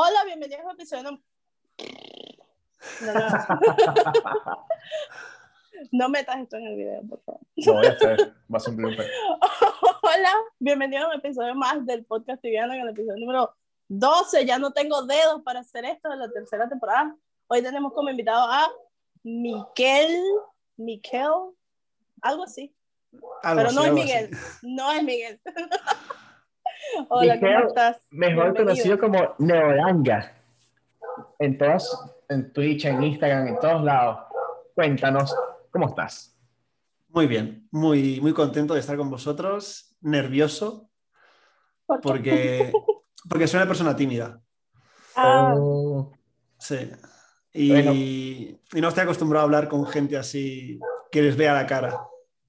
[0.00, 1.02] Hola, bienvenidos a un episodio.
[1.02, 1.20] No,
[3.02, 4.66] no, no.
[5.90, 7.40] No metas esto en el video, por favor.
[7.56, 9.10] Lo voy a hacer, va a ser un blooper.
[10.02, 13.56] Hola, bienvenidos a un episodio más del podcast tibiano, en el episodio número
[13.88, 14.46] 12.
[14.46, 17.16] Ya no tengo dedos para hacer esto de la tercera temporada.
[17.48, 18.70] Hoy tenemos como invitado a
[19.24, 20.22] Miquel,
[20.76, 21.32] Miquel,
[22.22, 22.72] algo así.
[23.42, 24.58] Algo Pero así, no es Miguel, así.
[24.62, 25.40] no es Miguel.
[27.08, 27.96] Hola, ¿cómo estás?
[28.10, 28.64] Mejor Bienvenido.
[28.64, 30.32] conocido como Neoranga.
[31.38, 31.88] En todas,
[32.28, 34.18] en Twitch, en Instagram, en todos lados.
[34.74, 35.34] Cuéntanos,
[35.70, 36.36] ¿cómo estás?
[37.08, 40.90] Muy bien, muy, muy contento de estar con vosotros, nervioso,
[41.86, 42.02] ¿Por qué?
[42.02, 42.72] porque,
[43.28, 44.40] porque soy una persona tímida.
[45.16, 46.12] Ah, Oh,
[46.58, 46.90] Sí.
[47.52, 47.92] Y, Bueno.
[47.94, 50.78] y no estoy acostumbrado a hablar con gente así
[51.10, 51.98] que les vea la cara.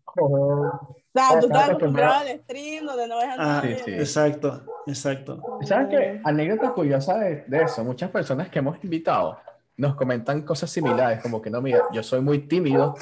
[0.05, 0.95] oh.
[1.09, 3.77] O sea, tú estás estás acostumbrado al stream donde no ves a Ah, nadie.
[3.77, 3.91] sí, sí.
[3.93, 5.41] Exacto, exacto.
[5.63, 6.21] ¿Sabes qué?
[6.23, 7.83] Anécdota curiosa de, de eso.
[7.83, 9.39] Muchas personas que hemos invitado
[9.77, 12.95] nos comentan cosas similares, como que no, mira, yo soy muy tímido,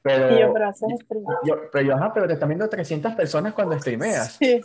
[0.00, 0.72] pero Y yo, pero
[1.44, 4.36] yo, pero yo, ajá, pero te están viendo 300 personas cuando streameas.
[4.40, 4.60] Sí.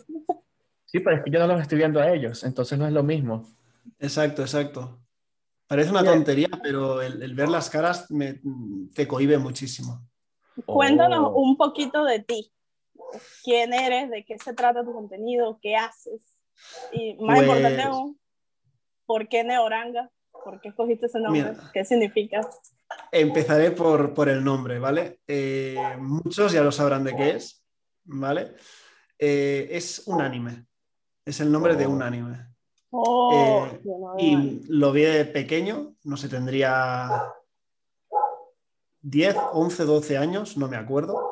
[0.85, 3.01] Sí, pero es que yo no los estoy viendo a ellos, entonces no es lo
[3.01, 3.47] mismo.
[3.99, 4.99] Exacto, exacto.
[5.67, 8.39] Parece una tontería, pero el, el ver las caras me,
[8.93, 10.01] te cohíbe muchísimo.
[10.65, 11.39] Cuéntanos Oh.
[11.41, 12.51] un poquito de ti.
[13.43, 14.09] ¿Quién eres?
[14.09, 15.59] ¿De qué se trata tu contenido?
[15.61, 16.35] ¿Qué haces?
[16.91, 18.19] Y más Pues- importante aún,
[19.05, 20.09] ¿por qué Neoranga?
[20.31, 21.51] ¿Por qué escogiste ese nombre?
[21.51, 21.71] Mira.
[21.73, 22.41] ¿Qué significa?
[23.11, 25.19] Empezaré por, por el nombre, ¿vale?
[25.27, 27.63] Eh, muchos ya lo sabrán de qué es,
[28.03, 28.53] ¿vale?
[29.17, 30.65] Eh, es un anime.
[31.25, 32.37] Es el nombre de un anime.
[32.91, 37.09] Oh, Eh, no Y lo vi de pequeño, no sé, tendría
[39.03, 41.31] 10, 11, 12 años, no me acuerdo.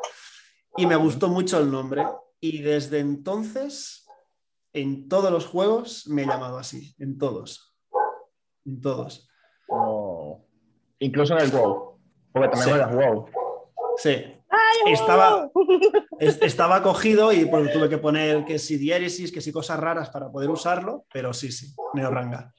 [0.77, 2.05] Y me gustó mucho el nombre.
[2.39, 4.05] Y desde entonces,
[4.73, 7.75] en todos los juegos me he llamado así, en todos.
[8.65, 9.27] En todos.
[9.67, 10.45] Oh.
[10.99, 11.99] Incluso en el WoW,
[12.31, 12.95] porque también Sí.
[12.95, 13.25] WoW.
[13.97, 14.09] Sí.
[14.49, 15.49] ¡Ay, Estaba-
[16.19, 20.29] Estaba cogido y pues, tuve que poner que si diéresis, que si cosas raras para
[20.31, 22.53] poder usarlo, pero sí, sí, Neoranga.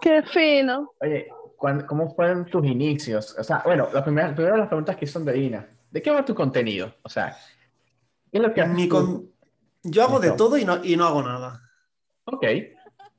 [0.00, 0.92] ¡Qué fino!
[1.00, 3.36] Oye, ¿cuán- ¿cómo fueron tus inicios?
[3.38, 5.68] O sea, bueno, la primera, primero las preguntas que son de Dina.
[5.90, 6.94] ¿De qué va tu contenido?
[7.02, 7.36] O sea,
[8.30, 9.30] ¿qué es lo que haces con-
[9.82, 11.62] Yo hago de todo y no, y no hago nada.
[12.24, 12.44] Ok,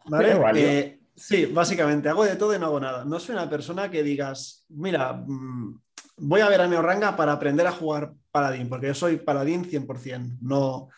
[0.06, 0.34] ¿Vale?
[0.80, 3.06] Eh, sí, básicamente, hago de todo y no hago nada.
[3.06, 5.80] No soy una persona que digas, mira, mm,
[6.18, 10.38] voy a ver a Neoranga para aprender a jugar paladín, porque yo soy paladín 100%.
[10.42, 10.90] No,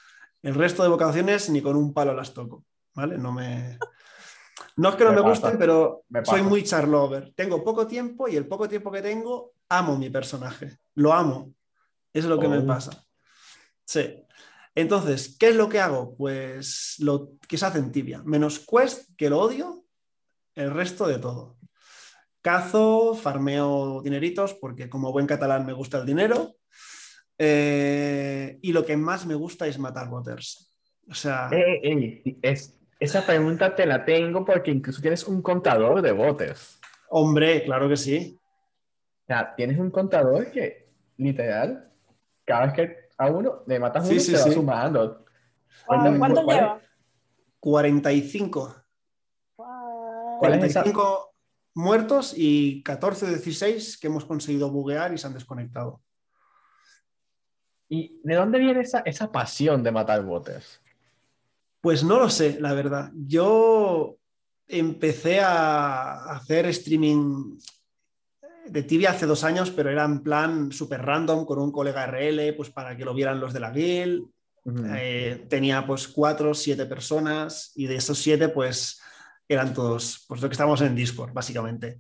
[0.43, 2.65] el resto de vocaciones ni con un palo las toco,
[2.95, 3.17] ¿vale?
[3.17, 3.77] No me...
[4.77, 7.33] No es que no Me gusten, pero Me soy muy charlover.
[7.35, 10.77] Tengo poco tiempo y el poco tiempo que tengo, amo mi personaje.
[10.95, 11.53] Lo amo.
[12.13, 12.65] Eso es lo que me Oh.
[12.67, 13.03] pasa.
[13.85, 14.23] Sí.
[14.73, 16.15] Entonces, ¿qué es lo que hago?
[16.15, 18.21] Pues lo que se hace en tibia.
[18.23, 19.83] Menos quest, que lo odio,
[20.55, 21.57] el resto de todo.
[22.41, 26.55] Cazo, farmeo dineritos, porque como buen catalán me gusta el dinero.
[27.37, 30.73] Eh, y lo que más me gusta es matar waters.
[31.09, 36.03] O sea, Eh, eh, es, esa pregunta te la tengo porque incluso tienes un contador
[36.03, 36.79] de botes.
[37.09, 38.39] hombre, claro que sí.
[39.23, 40.85] O sea, tienes un contador que,
[41.17, 41.91] literal,
[42.45, 44.51] cada vez que a uno le matas Sí, uno, sí, se va sí.
[44.51, 45.25] sumando.
[45.87, 46.79] Wow, ¿Cuánto lleva?
[47.59, 48.75] 45.
[49.57, 50.39] Wow.
[50.39, 50.81] ¿Cuál es esa?
[50.83, 51.33] 45
[51.73, 56.01] muertos y 14 o 16 que hemos conseguido buguear y se han desconectado.
[57.89, 60.80] ¿Y de dónde viene esa, esa pasión de matar botes?
[61.81, 63.11] Pues no lo sé, la verdad.
[63.15, 64.17] Yo
[64.67, 67.57] empecé a hacer streaming
[68.67, 72.53] de tibia hace dos años, pero era en plan súper random con un colega RL,
[72.53, 74.27] pues para que lo vieran los de la guild.
[74.95, 79.01] Eh, tenía pues cuatro, siete personas y de esos siete pues
[79.47, 81.99] eran todos, pues lo que estábamos en Discord, básicamente.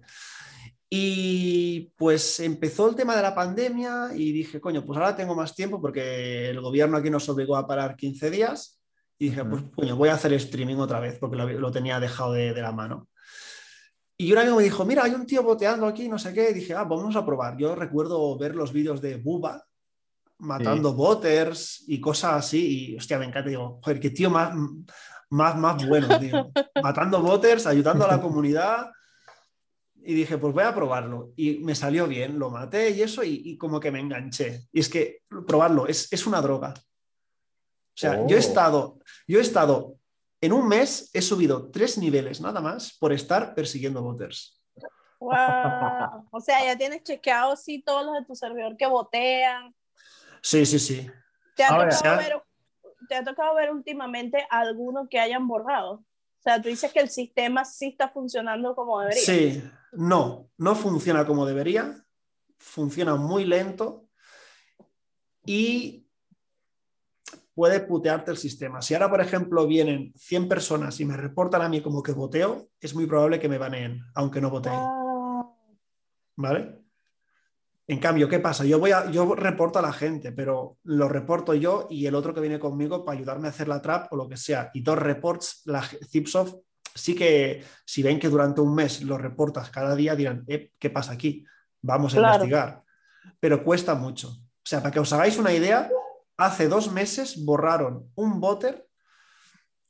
[0.87, 5.55] Y pues empezó el tema de la pandemia y dije, coño, pues ahora tengo más
[5.55, 8.80] tiempo porque el gobierno aquí nos obligó a parar 15 días
[9.21, 12.33] y dije, pues coño, voy a hacer streaming otra vez porque lo, lo tenía dejado
[12.33, 13.07] de, de la mano.
[14.17, 16.49] Y un amigo me dijo, mira, hay un tío boteando aquí, no sé qué.
[16.49, 17.55] Y dije, ah, vamos a probar.
[17.55, 19.63] Yo recuerdo ver los vídeos de Buba
[20.39, 22.93] matando boters y cosas así.
[22.93, 23.47] Y hostia, me encanta.
[23.47, 24.55] Digo, joder, qué tío más,
[25.29, 26.51] más, más bueno, tío.
[26.81, 28.89] matando boters, ayudando a la comunidad.
[30.03, 31.31] Y dije, pues voy a probarlo.
[31.35, 34.63] Y me salió bien, lo maté y eso, y, y como que me enganché.
[34.71, 36.73] Y es que probarlo es, es una droga.
[37.93, 38.27] O sea, Oh.
[38.27, 39.97] yo he estado, yo he estado
[40.39, 44.59] en un mes, he subido tres niveles nada más por estar persiguiendo boters.
[45.19, 46.27] Wow.
[46.31, 49.75] O sea, ya tienes chequeado sí todos los de tu servidor que botean.
[50.41, 51.11] Sí, sí, sí.
[51.55, 52.41] ¿Te ha, tocado ver,
[53.07, 55.93] ¿Te ha tocado ver últimamente algunos que hayan borrado?
[55.93, 59.21] O sea, tú dices que el sistema sí está funcionando como debería.
[59.21, 62.03] Sí, no, no funciona como debería,
[62.57, 64.07] funciona muy lento
[65.45, 66.00] y
[67.53, 68.81] puede putearte el sistema.
[68.81, 72.69] Si ahora, por ejemplo, vienen 100 personas y me reportan a mí como que voteo,
[72.79, 74.71] es muy probable que me baneen, aunque no votee.
[74.73, 75.43] Ah,
[76.37, 76.79] ¿Vale?
[77.87, 78.63] En cambio, ¿qué pasa?
[78.63, 82.33] Yo voy a, yo reporto a la gente, pero lo reporto yo y el otro
[82.33, 84.71] que viene conmigo para ayudarme a hacer la trap o lo que sea.
[84.73, 86.55] Y dos reports, la Zipsoft,
[86.95, 90.89] sí que si ven que durante un mes lo reportas cada día, dirán, "Eh, ¿qué
[90.89, 91.43] pasa aquí?
[91.81, 92.33] Vamos a Claro.
[92.45, 92.83] investigar.
[93.39, 94.29] Pero cuesta mucho.
[94.29, 95.89] O sea, para que os hagáis una idea,
[96.45, 98.87] hace dos meses borraron un boter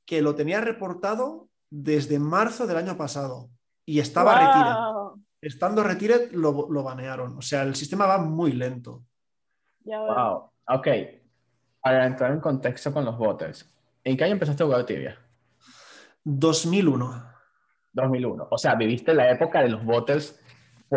[0.05, 3.49] que lo tenía reportado desde marzo del año pasado
[3.85, 5.25] y estaba retirado wow.
[5.41, 7.37] estando Retired lo, lo banearon.
[7.37, 9.05] O sea, el sistema va muy lento.
[9.85, 10.51] Wow.
[10.67, 10.87] Ok.
[11.81, 13.67] Para entrar en contexto con los botters,
[14.03, 15.17] ¿en qué año empezaste a jugar tibia?
[16.23, 17.31] 2001.
[17.93, 18.47] 2001.
[18.51, 20.39] O sea, viviste la época de los fuertes.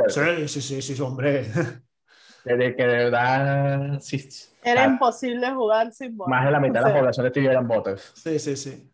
[0.09, 1.47] Sí, sí, sí, sí, hombre.
[2.45, 4.29] Desde que de verdad sí,
[4.65, 6.29] Era ah, imposible jugar sin bot.
[6.29, 8.13] más de la mitad de la población de tibia eran botters.
[8.15, 8.91] Sí, sí, sí.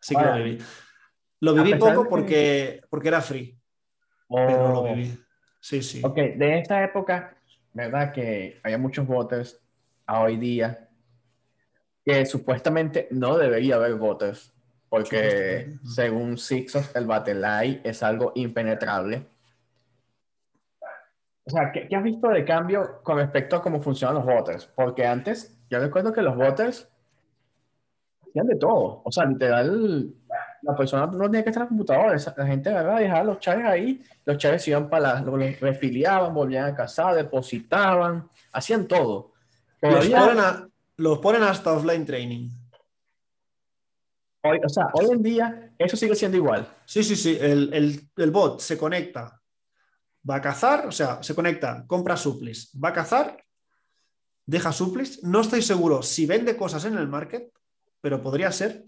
[0.00, 0.38] Sí que Bueno.
[0.38, 0.64] lo viví.
[1.40, 3.58] Lo viví poco porque, porque era free,
[4.28, 4.94] pero lo Oh.
[4.94, 5.18] viví.
[5.60, 6.00] Sí, sí.
[6.04, 7.34] Ok, de esta época,
[7.72, 8.12] ¿verdad?
[8.12, 9.58] Que había muchos voters
[10.06, 10.88] a hoy día
[12.04, 14.52] que supuestamente no debería haber voters
[14.88, 19.26] porque según Sixos el Battle.ai es algo impenetrable.
[21.52, 24.66] O sea, ¿qué, qué has visto de cambio con respecto a cómo funcionan los voters?
[24.66, 26.88] Porque antes, yo recuerdo que los voters
[28.28, 29.02] hacían de todo.
[29.04, 30.14] O sea, literal,
[30.62, 32.16] la persona no tenía que estar en la computadora.
[32.36, 32.98] La gente ¿verdad?
[32.98, 38.28] dejaba los chaves ahí, los chaves iban para la, los refiliaban, volvían a casa, depositaban,
[38.52, 39.32] hacían todo.
[39.82, 40.68] Los ponen, a-
[40.98, 42.50] los ponen hasta offline training.
[44.42, 46.68] hoy, o sea, hoy en día eso sigue siendo igual.
[46.84, 47.36] Sí, sí, sí.
[47.40, 49.39] El, el- el bot se conecta,
[50.28, 53.42] va a cazar, o sea, se conecta, compra suplis, va a cazar,
[54.46, 55.22] deja suplis.
[55.22, 57.50] No estoy seguro si vende cosas en el market,
[58.00, 58.86] pero podría ser.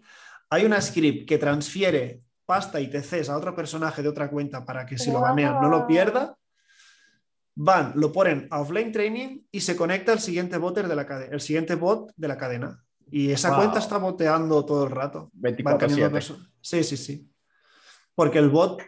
[0.51, 4.85] Hay una script que transfiere pasta y TCs a otro personaje de otra cuenta para
[4.85, 6.37] que si lo banean no lo pierda.
[7.55, 11.33] Van, lo ponen a offline training y se conecta el siguiente boter de la cadena,
[11.35, 12.83] el siguiente bot de la cadena.
[13.11, 13.59] Y esa Wow.
[13.59, 15.31] cuenta está boteando todo el rato.
[15.35, 15.87] Van 24/7.
[15.87, 17.31] teniendo perso- Sí, sí, sí.
[18.15, 18.81] Porque el bot,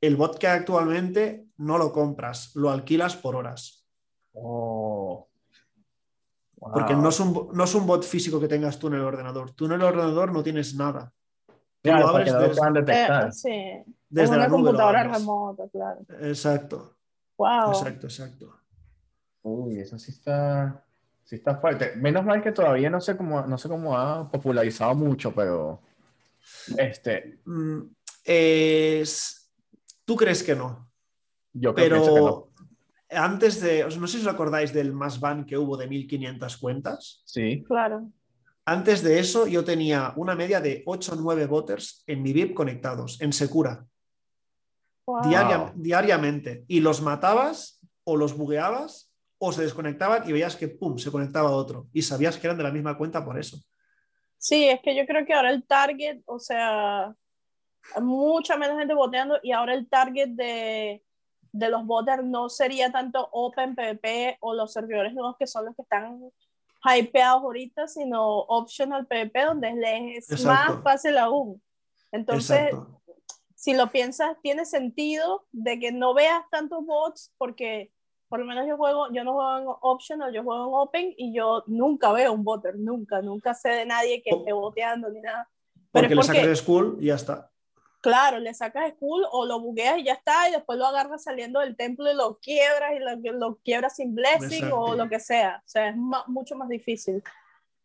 [0.00, 3.86] el bot que hay actualmente no lo compras, lo alquilas por horas.
[4.32, 5.28] Oh.
[6.60, 9.52] Porque no es, un, no es un bot físico que tengas tú en el ordenador.
[9.52, 11.12] Tú en el ordenador no tienes nada.
[11.82, 12.40] Claro, lo abres lo
[12.72, 13.28] detectar.
[13.28, 13.94] Eh, sí.
[14.08, 14.58] Desde una la nube.
[14.58, 16.00] lo computadora remota, claro.
[16.20, 16.96] Exacto,
[17.36, 17.68] Wow.
[17.68, 18.60] exacto, exacto.
[19.42, 20.84] Uy, eso sí está,
[21.24, 21.94] sí está fuerte.
[21.96, 25.80] Menos mal que todavía no sé cómo, no sé cómo ha popularizado mucho, pero
[26.76, 27.82] este, Mm,
[28.24, 29.37] es-
[30.08, 30.88] ¿Tú crees que no?
[31.52, 32.50] yo creo pienso que no.
[33.08, 36.56] Pero antes de, no sé si os acordáis del más ban que hubo de 1500
[36.56, 37.22] cuentas.
[37.26, 37.62] Sí.
[37.66, 38.10] Claro.
[38.64, 42.54] Antes de eso, yo tenía una media de 8 o 9 botters en mi VIP
[42.54, 43.86] conectados, en Secura,
[45.06, 45.22] Wow.
[45.28, 45.72] diaria- Wow.
[45.76, 46.64] diariamente.
[46.68, 51.50] Y los matabas o los bugueabas o se desconectaban y veías que, pum, se conectaba
[51.50, 51.86] otro.
[51.92, 53.58] Y sabías que eran de la misma cuenta por eso.
[54.38, 57.14] Sí, es que yo creo que ahora el target, o sea,
[58.00, 61.02] mucha menos gente boteando y ahora el target de,
[61.52, 65.76] de los boters no sería tanto Open PvP o los servidores nuevos que son los
[65.76, 66.30] que están
[66.84, 70.74] hypeados ahorita, sino Optional PvP, donde les es Exacto.
[70.74, 71.62] más fácil aún.
[72.12, 73.00] Entonces, Exacto.
[73.54, 77.90] si lo piensas, tiene sentido de que no veas tantos bots porque
[78.28, 81.32] por lo menos yo juego, yo no juego en optional, yo juego en open y
[81.32, 85.48] yo nunca veo un botter, nunca, nunca sé de nadie que esté boteando ni nada.
[85.74, 87.50] Pero Porque es le porque, sacas de school y ya está.
[88.00, 91.60] Claro, le sacas school o lo bugueas y ya está, y después lo agarras saliendo
[91.60, 94.80] del templo y lo quiebras y lo, lo quiebras sin blessing Exacto.
[94.80, 95.62] o lo que sea.
[95.64, 97.22] O sea, es ma- mucho más difícil.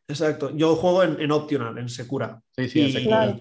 [0.08, 0.52] Exacto.
[0.56, 2.42] Yo juego en, en Optional, en Secura.
[2.56, 3.40] Sí, sí, y, ese Claro.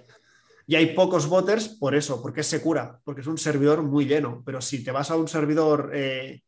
[0.66, 4.42] y hay pocos botters por eso, porque es Secura, porque es un servidor muy lleno.
[4.46, 6.42] Pero si te vas a un servidor eh,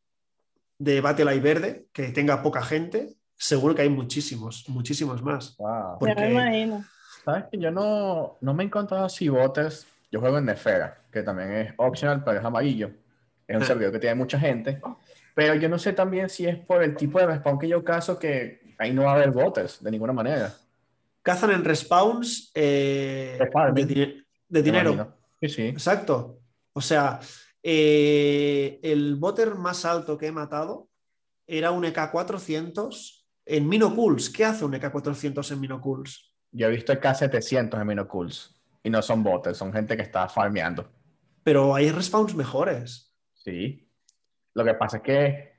[0.78, 5.56] de Battle verde que tenga poca gente, seguro que hay muchísimos, muchísimos más.
[5.58, 5.98] Wow.
[5.98, 6.84] Porque- Ya me imagino.
[7.24, 9.86] Sabes que yo no, no me he encontrado así botters.
[10.14, 12.88] Yo juego en Nefera, que también es optional, pero es amarillo.
[13.48, 13.66] Es un Ah.
[13.66, 14.80] servidor que tiene mucha gente.
[15.34, 18.16] Pero yo no sé también si es por el tipo de respawn que yo caso
[18.16, 20.54] que ahí no va a haber botters de ninguna manera.
[21.20, 23.40] Cazan en respawns eh,
[23.74, 25.16] De di- de dinero.
[25.40, 25.62] Sí, sí.
[25.62, 26.38] Exacto.
[26.74, 27.18] O sea,
[27.60, 30.90] eh, el botter más alto que he matado
[31.44, 34.30] era un EK400 en Minocools.
[34.30, 36.32] ¿Qué hace un EK400 en Minocools?
[36.52, 38.52] Yo he visto el K700 en Minocools.
[38.84, 40.88] Y no son bots, son gente que está farmeando.
[41.42, 43.12] Pero hay respawns mejores.
[43.32, 43.90] Sí.
[44.54, 45.52] Lo que pasa es que.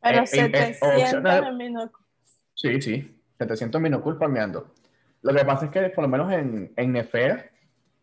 [0.00, 2.00] Pero eh, eh, eh, 700 opcional- en minutos.
[2.54, 3.20] Sí, sí.
[3.38, 4.72] 700 Minocool farmeando.
[5.22, 7.50] Lo que pasa es que, por lo menos en, en Nefer,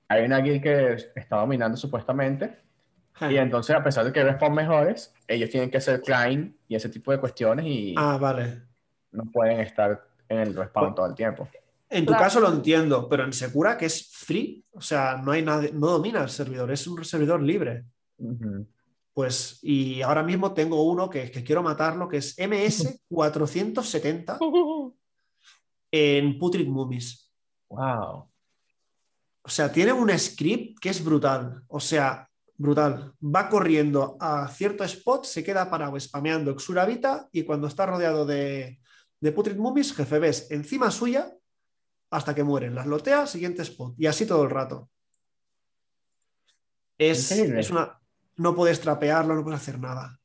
[0.10, 2.60] hay una guild que está dominando supuestamente.
[3.30, 6.76] Y entonces, a pesar de que hay respawn mejores, ellos tienen que hacer climb y
[6.76, 8.62] ese tipo de cuestiones y Ah, vale.
[9.12, 11.48] no pueden estar en el respawn todo el tiempo.
[11.90, 12.24] En tu Claro.
[12.24, 15.88] caso lo entiendo, pero en Secura, que es free, o sea, no hay nada, no
[15.88, 17.86] domina el servidor, es un servidor libre.
[19.14, 24.38] Pues, y ahora mismo tengo uno que, que quiero matarlo, que es MS470
[25.92, 27.32] en Putrid Mummies.
[27.70, 28.30] Wow.
[29.42, 31.64] O sea, tiene un script que es brutal.
[31.68, 33.14] O sea, brutal.
[33.24, 38.80] Va corriendo a cierto spot, se queda parado spameando Exuravita y cuando está rodeado de,
[39.20, 41.34] de Putrid Mummies, jefe ves encima suya
[42.12, 42.76] hasta que mueren.
[42.76, 43.94] Las lotea, siguiente spot.
[43.98, 44.90] Y así todo el rato.
[46.98, 48.00] Es, es una.
[48.38, 50.20] No puedes trapearlo, no puedes hacer nada.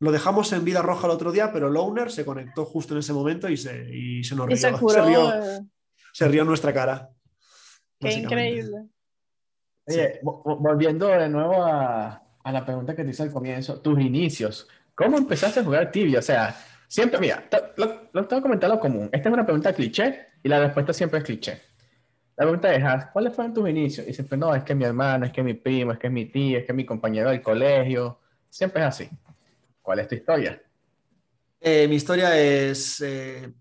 [0.00, 3.12] Lo dejamos en vida roja el otro día, pero Loner se conectó justo en ese
[3.12, 4.56] momento y se, y se nos Y rió.
[4.56, 5.04] se curó.
[5.06, 5.32] rió,
[6.12, 7.10] se rió en nuestra cara.
[7.98, 8.86] Qué increíble.
[9.86, 14.66] Oye, volviendo de nuevo a, a la pregunta que te hice al comienzo, tus inicios.
[14.94, 16.20] ¿Cómo empezaste a jugar tibia?
[16.20, 16.56] O sea,
[16.90, 19.08] siempre, mira, lo, lo comentar lo común.
[19.12, 21.60] Esta es una pregunta cliché y la respuesta siempre es cliché.
[22.36, 24.08] La pregunta es, ah, ¿cuáles fueron tus inicios?
[24.08, 26.58] Y siempre, no, es que mi hermano, es que mi primo, es que mi tía,
[26.58, 28.18] es que mi compañero del colegio.
[28.48, 29.08] Siempre es así.
[29.80, 30.60] ¿Cuál es tu historia?
[31.60, 33.52] Eh, mi historia es eh,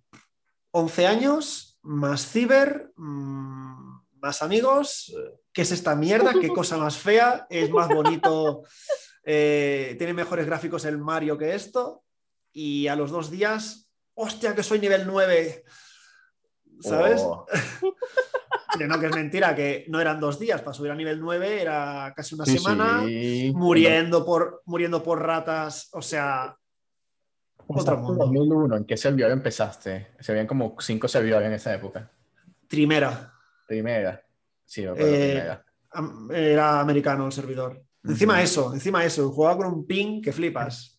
[0.72, 5.16] 11 años, más ciber, mm, más amigos.
[5.54, 6.34] ¿Qué es esta mierda?
[6.40, 7.46] ¿Qué cosa más fea?
[7.50, 8.64] Es más bonito,
[9.24, 12.06] eh, tiene mejores gráficos el Mario que esto.
[12.51, 15.63] Y a los dos días, hostia, que soy nivel 9.
[16.82, 17.22] ¿Sabes?
[17.24, 17.46] Oh,
[18.77, 20.62] Que no, que es mentira, que no eran dos días.
[20.62, 23.01] Para subir a nivel 9 era casi una sí, semana.
[23.06, 23.51] sí.
[23.56, 26.56] Muriendo por, muriendo por ratas, o sea,
[27.68, 28.25] otro mundo.
[28.25, 30.10] 2001, ¿en qué servidor empezaste?
[30.20, 32.12] Se veían como cinco servidores en esa época.
[32.68, 33.34] Trimera.
[33.68, 34.24] Primera.
[34.65, 35.65] Sí, me acuerdo, Eh, primera.
[35.91, 37.84] Am- Era americano el servidor.
[38.03, 38.44] Encima Ujú.
[38.44, 40.99] eso, encima eso, jugaba con un ping que flipas.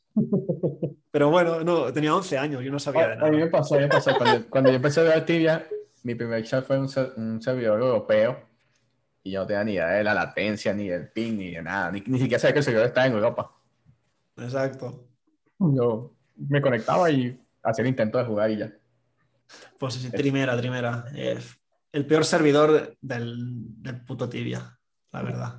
[1.11, 3.39] Pero bueno, no, tenía 11 años, yo no sabía de A, a mí nada.
[3.39, 4.17] me pasó, a mí me pasó.
[4.17, 5.67] Cuando, cuando yo empecé a ver tibia,
[6.03, 8.39] mi primer chat fue un, un servidor europeo
[9.23, 11.91] y yo no tenía ni idea de la latencia, ni del ping, ni de nada.
[11.93, 13.53] Ni, ni siquiera sabía que el servidor estaba en Europa.
[14.37, 15.07] Exacto.
[15.59, 18.73] Yo me conectaba y hacía el intento de jugar y ya.
[19.79, 21.07] Pues sí, trimera, trimera.
[21.15, 21.39] Eh,
[21.93, 24.79] el peor servidor del, del puto tibia,
[25.13, 25.57] la verdad.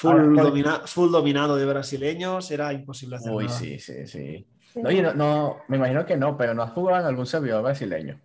[0.00, 3.58] Full, Ahora, ¿cuál- domina- full dominado de brasileños, era imposible hacer Uy, nada.
[3.58, 4.46] sí, sí, sí.
[4.76, 7.62] No, oye, no, no, me imagino que no, pero no has jugado en algún servidor
[7.64, 8.20] brasileño.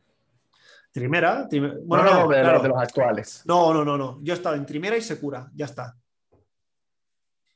[0.91, 2.61] Trimera, trime- bueno, no, no, no, de, claro.
[2.61, 3.41] de los actuales.
[3.45, 4.19] no, no, no, no.
[4.21, 5.95] Yo estaba en trimera y secura, ya está.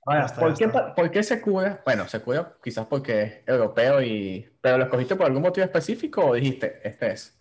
[0.04, 0.96] Ahora, Ya está, ¿por, ya qué, está.
[0.96, 1.82] ¿por qué se cura?
[1.86, 4.50] Bueno, se cura quizás porque es europeo y...
[4.62, 7.38] ¿Pero lo escogiste por algún motivo específico o dijiste, este es?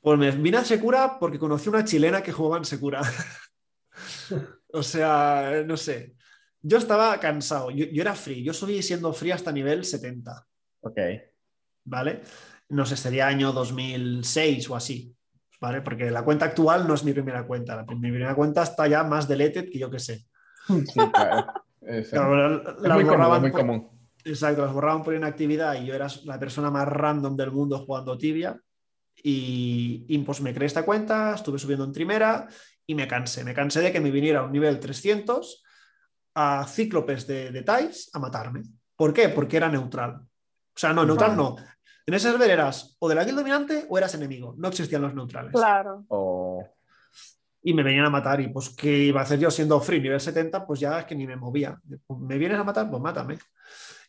[0.00, 3.02] Pues me vine a Secura porque conocí una chilena que jugaba en Secura.
[4.72, 6.14] o sea, no sé.
[6.60, 10.46] Yo estaba cansado, yo, yo era free, yo subí siendo free hasta nivel 70,
[10.80, 10.98] Ok.
[11.84, 12.22] ¿vale?
[12.68, 15.14] No sé, sería año 2006 o así,
[15.60, 15.80] ¿vale?
[15.82, 19.04] Porque la cuenta actual no es mi primera cuenta, la, mi primera cuenta está ya
[19.04, 20.26] más deleted que yo que sé.
[20.66, 21.46] Sí, claro.
[21.80, 23.88] Es, Claro, la- es las muy común, muy por- común.
[24.24, 28.18] Exacto, las borraban por inactividad y yo era la persona más random del mundo jugando
[28.18, 28.60] tibia.
[29.22, 32.46] Y, y, pues me creé esta cuenta, estuve subiendo en trimera
[32.88, 33.44] y me cansé.
[33.44, 35.62] Me cansé de que me viniera un nivel 300
[36.34, 38.62] a cíclopes de detalles a matarme.
[38.96, 39.28] ¿Por qué?
[39.28, 40.16] Porque era neutral.
[40.22, 41.56] O sea, no, neutral no.
[42.06, 44.54] En ese server eras o de la guild dominante o eras enemigo.
[44.56, 45.52] No existían los neutrales.
[45.52, 46.06] Claro.
[47.62, 48.40] Y me venían a matar.
[48.40, 50.66] Y pues, ¿qué iba a hacer yo siendo free nivel 70?
[50.66, 51.78] Pues ya es que ni me movía.
[52.08, 52.88] ¿Me vienes a matar?
[52.88, 53.38] Pues mátame.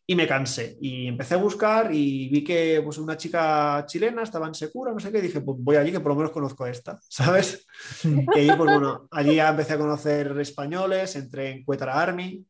[0.09, 0.75] Y me cansé.
[0.81, 4.99] Y empecé a buscar y vi que pues, una chica chilena estaba en Secura, no
[4.99, 5.19] sé qué.
[5.19, 7.67] Y dije, pues voy allí que por lo menos conozco a esta, ¿sabes?
[8.03, 11.15] Y allí, pues bueno, allí ya empecé a conocer españoles.
[11.15, 12.43] Entré en Cuetara Army,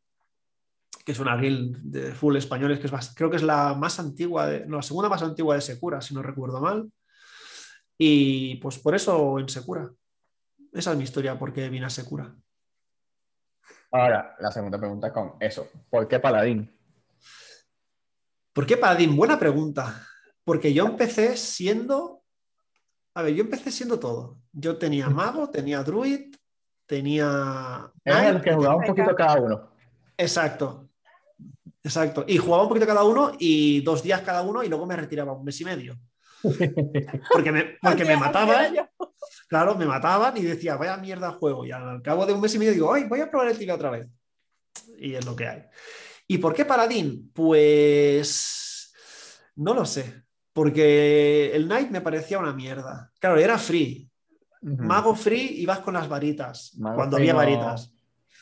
[1.03, 3.99] que es una guild de full españoles, que es más- creo que es la más
[3.99, 6.89] antigua, de- no, la segunda más antigua de Secura, si no recuerdo mal.
[7.97, 9.91] Y pues por eso en Secura.
[10.71, 12.33] Esa es mi historia, porque vine a Secura.
[13.91, 15.67] Ahora, la segunda pregunta con eso.
[15.89, 16.78] ¿Por qué Paladín?
[18.53, 19.15] ¿Por qué Paladín?
[19.15, 20.05] Buena pregunta.
[20.43, 22.23] Porque yo empecé siendo.
[23.13, 24.37] A ver, yo empecé siendo todo.
[24.51, 26.35] Yo tenía mago, tenía druid,
[26.85, 27.91] tenía.
[28.03, 29.71] Knight, los que jugaban un poquito cada uno.
[30.17, 30.89] Exacto.
[31.83, 32.25] Exacto.
[32.27, 35.33] Y jugaba un poquito cada uno y dos días cada uno y luego me retiraba
[35.33, 35.97] un mes y medio.
[37.31, 38.73] Porque me, porque me mataban.
[38.73, 38.89] era.
[39.49, 41.65] Claro, me mataban y decía, vaya mierda juego.
[41.65, 43.75] Y al cabo de un mes y medio digo, ay, voy a probar el tibia
[43.75, 44.07] otra vez.
[44.97, 45.63] Y es lo que hay.
[46.31, 47.31] ¿Y por qué Paladín?
[47.33, 48.93] Pues
[49.55, 50.23] no lo sé.
[50.53, 53.11] Porque el Knight me parecía una mierda.
[53.19, 54.07] Claro, era free.
[54.61, 56.75] Mago free y vas con las varitas.
[56.77, 57.37] Mago cuando había no.
[57.39, 57.91] varitas.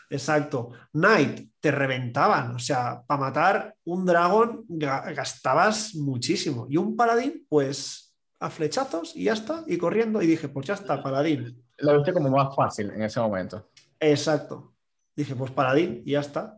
[0.09, 0.71] Exacto.
[0.91, 2.55] Knight te reventaban.
[2.55, 6.67] O sea, para matar un dragón ga- gastabas muchísimo.
[6.69, 9.63] Y un paladín, pues a flechazos y ya está.
[9.65, 10.21] Y corriendo.
[10.21, 11.63] Y dije, pues ya está, paladín.
[11.77, 13.69] Lo viste como más fácil en ese momento.
[13.97, 14.73] Exacto.
[15.15, 16.56] Dije, pues paladín y ya está.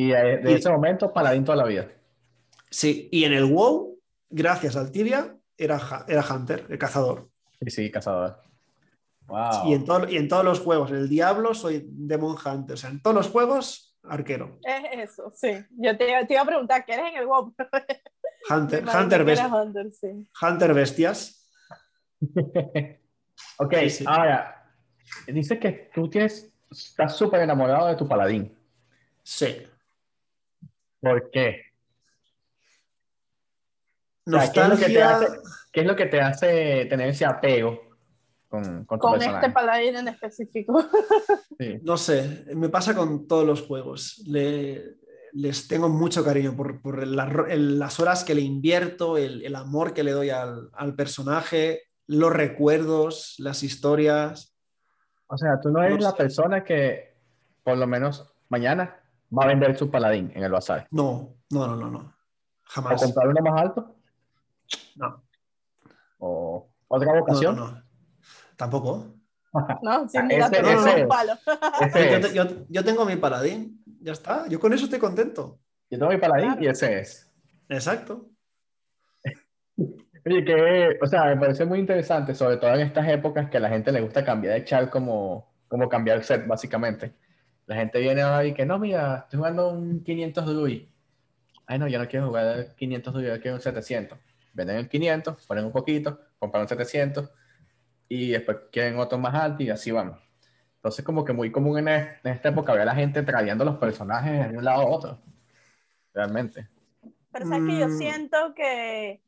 [0.00, 1.88] Y de, de Y- ese momento, paladín toda la vida.
[2.70, 3.98] Sí, y en el WoW,
[4.30, 7.28] gracias al tibia, era, era Hunter, el cazador.
[7.60, 8.40] Sí, sí, cazador.
[9.26, 9.66] Wow.
[9.68, 12.74] Y, en todo- y en todos los juegos, en el Diablo soy Demon Hunter.
[12.74, 14.58] O sea, en todos los juegos, arquero.
[14.64, 15.50] Es eso, sí.
[15.72, 17.54] Yo te, te iba a preguntar, ¿qué eres en el WoW?
[18.50, 20.28] Hunter, Hunter, best- Hunter, sí.
[20.40, 21.46] Hunter Bestias.
[23.58, 24.04] ok, Sí, sí.
[24.06, 24.72] ahora,
[25.26, 28.56] dices que tú tienes, estás súper enamorado de tu paladín.
[29.22, 29.66] Sí.
[31.00, 31.62] ¿Por qué?
[34.26, 35.16] O sea, ¿qué, es lo que te Nostalgia.
[35.16, 35.38] hace,
[35.72, 37.80] qué es lo que te hace tener ese apego
[38.48, 40.84] con, con tu Con este paladín en específico.
[41.58, 41.78] Sí.
[41.82, 44.22] No sé, me pasa con todos los juegos.
[44.26, 44.98] Le-
[45.32, 49.54] les tengo mucho cariño por, por la- el- las horas que le invierto, el, el
[49.56, 54.56] amor que le doy al, al personaje, los recuerdos, las historias.
[55.28, 56.16] O sea, tú no eres No la sé.
[56.16, 57.14] persona que,
[57.62, 59.00] por lo menos mañana,
[59.36, 60.86] va a vender su paladín en el bazar.
[60.90, 61.98] No, no, no, no, no.
[61.98, 62.12] O
[62.64, 63.02] Jamás.
[63.02, 63.96] comprar uno más alto.
[64.96, 65.22] No,
[66.18, 67.56] O otra vocación.
[67.56, 67.82] no, no.
[68.56, 69.06] Tampoco.
[69.82, 71.32] No, sin duda ese- ese- un palo.
[71.80, 74.46] Ese Yo, yo- yo tengo mi paladín, ya está.
[74.46, 75.58] Yo con eso estoy contento.
[75.90, 76.62] Yo tengo mi paladín Claro.
[76.62, 77.34] y ese es.
[77.68, 78.28] Exacto.
[79.76, 83.60] Oye, que, o sea, me parece muy interesante, sobre todo en estas épocas que a
[83.60, 87.14] la gente le gusta cambiar de char como, como cambiar set, básicamente.
[87.70, 90.82] La gente viene ahora y que no, mira, estoy jugando un 500 Druid.
[91.66, 94.18] Ay, no, yo no quiero jugar 500 Druid, yo quiero un 700.
[94.52, 97.30] Venden el 500, ponen un poquito, compran un 700
[98.08, 100.16] y después quieren otro más alto y así van.
[100.78, 103.64] Entonces, como que muy común en, es- en esta época ver a la gente tradeando
[103.64, 105.20] los personajes de un lado a otro.
[106.12, 106.66] Realmente.
[107.30, 107.98] Pero sabes que yo Mm.
[107.98, 109.22] siento que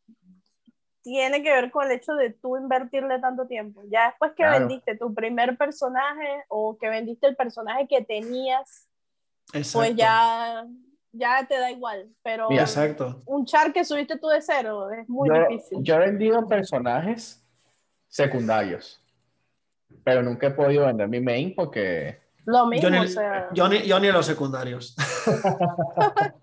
[1.03, 3.83] tiene que ver con el hecho de tú invertirle tanto tiempo.
[3.91, 4.61] Ya después que Claro.
[4.61, 8.89] vendiste tu primer personaje o que vendiste el personaje que tenías,
[9.53, 9.79] Exacto.
[9.81, 10.65] pues ya,
[11.13, 12.09] ya te da igual.
[12.23, 12.51] Pero.
[12.53, 13.21] Exacto.
[13.27, 15.79] un char que subiste tú de cero es muy yo, difícil.
[15.83, 17.43] yo he vendido personajes
[18.09, 19.03] secundarios,
[20.05, 23.49] pero nunca he podido vender mi main porque Lo mismo, Yo ni, o sea.
[23.53, 24.97] yo ni- yo ni los secundarios.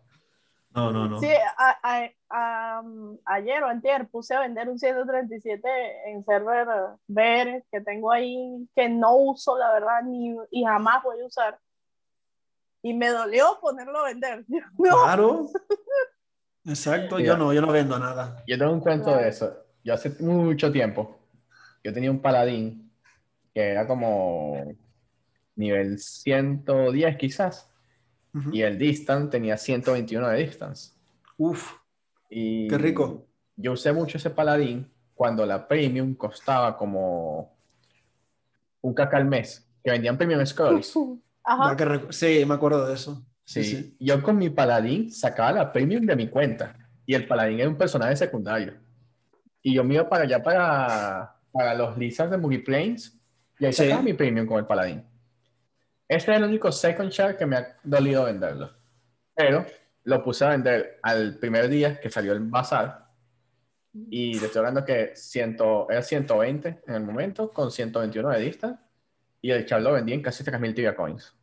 [0.74, 1.20] no, no, no.
[1.20, 1.28] Sí,
[1.58, 5.68] a- a- a- um, ayer o antier puse a vender un 137
[6.10, 6.68] en server
[7.08, 11.60] VR que tengo ahí que no uso, la verdad, ni, y jamás voy a usar.
[12.82, 14.46] Y me dolió ponerlo a vender.
[14.78, 15.48] No, Claro.
[16.66, 17.30] Exacto, Mira.
[17.34, 18.44] yo no, yo no vendo nada.
[18.48, 19.66] yo tengo un cuento de eso.
[19.84, 21.18] Yo hace mucho tiempo,
[21.84, 22.92] yo tenía un paladín
[23.54, 24.76] que era como
[25.56, 27.69] nivel 110 quizás,
[28.52, 30.92] Y el distance tenía 121 de distance.
[31.38, 31.74] Uf,
[32.30, 33.26] Y qué rico.
[33.56, 37.58] Yo usé mucho ese paladín cuando la premium costaba como
[38.82, 40.94] un caca al mes, que vendían premium scrolls.
[41.80, 42.12] Rico.
[42.12, 43.26] Sí, me acuerdo de eso.
[43.44, 43.96] Sí, Sí, sí.
[44.00, 46.76] yo con mi paladín sacaba la premium de mi cuenta
[47.08, 48.74] y el paladín era un personaje secundario.
[49.64, 53.18] Y yo me iba para allá para, para los lizards de Multiplanes
[53.58, 53.84] y ahí Sí.
[53.86, 55.04] sacaba mi premium con el paladín.
[56.10, 58.70] Este es el único second share que me ha dolido venderlo.
[59.36, 59.66] Pero
[60.04, 63.06] lo puse a vender al primer día que salió el bazar
[64.10, 68.80] y le estoy hablando que ciento, era 120 en el momento con 121 de dista
[69.42, 71.34] y el char lo vendí en casi 3.000 Tibia Coins.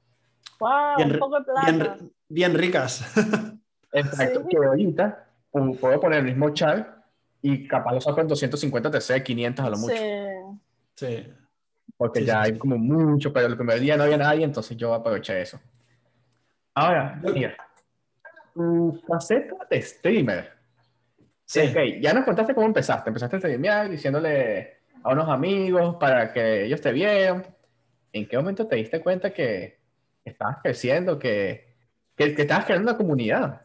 [0.58, 1.70] Wow, Bien, un poco de plata.
[1.70, 3.04] bien, bien ricas.
[3.92, 4.48] Exacto, Sí.
[4.50, 7.04] que ahorita pu- puedo poner el mismo char
[7.40, 11.06] y capaz lo saco en 250 TC, 500 a lo mucho, Sí.
[11.06, 11.32] Sí.
[11.96, 14.76] Porque Sí, ya sí, hay como mucho, pero el primer día no había nadie, entonces
[14.76, 15.58] yo aproveché eso.
[16.74, 17.56] Ahora, mira,
[18.54, 20.52] tu faceta de streamer.
[21.44, 21.60] Sí.
[21.60, 23.10] Ok, ya nos contaste cómo empezaste.
[23.10, 27.46] Empezaste a streamear diciéndole a unos amigos para que ellos te vieran.
[28.12, 29.78] ¿En qué momento te diste cuenta que
[30.24, 31.76] estabas creciendo, que,
[32.16, 33.60] que, que estabas creando una comunidad?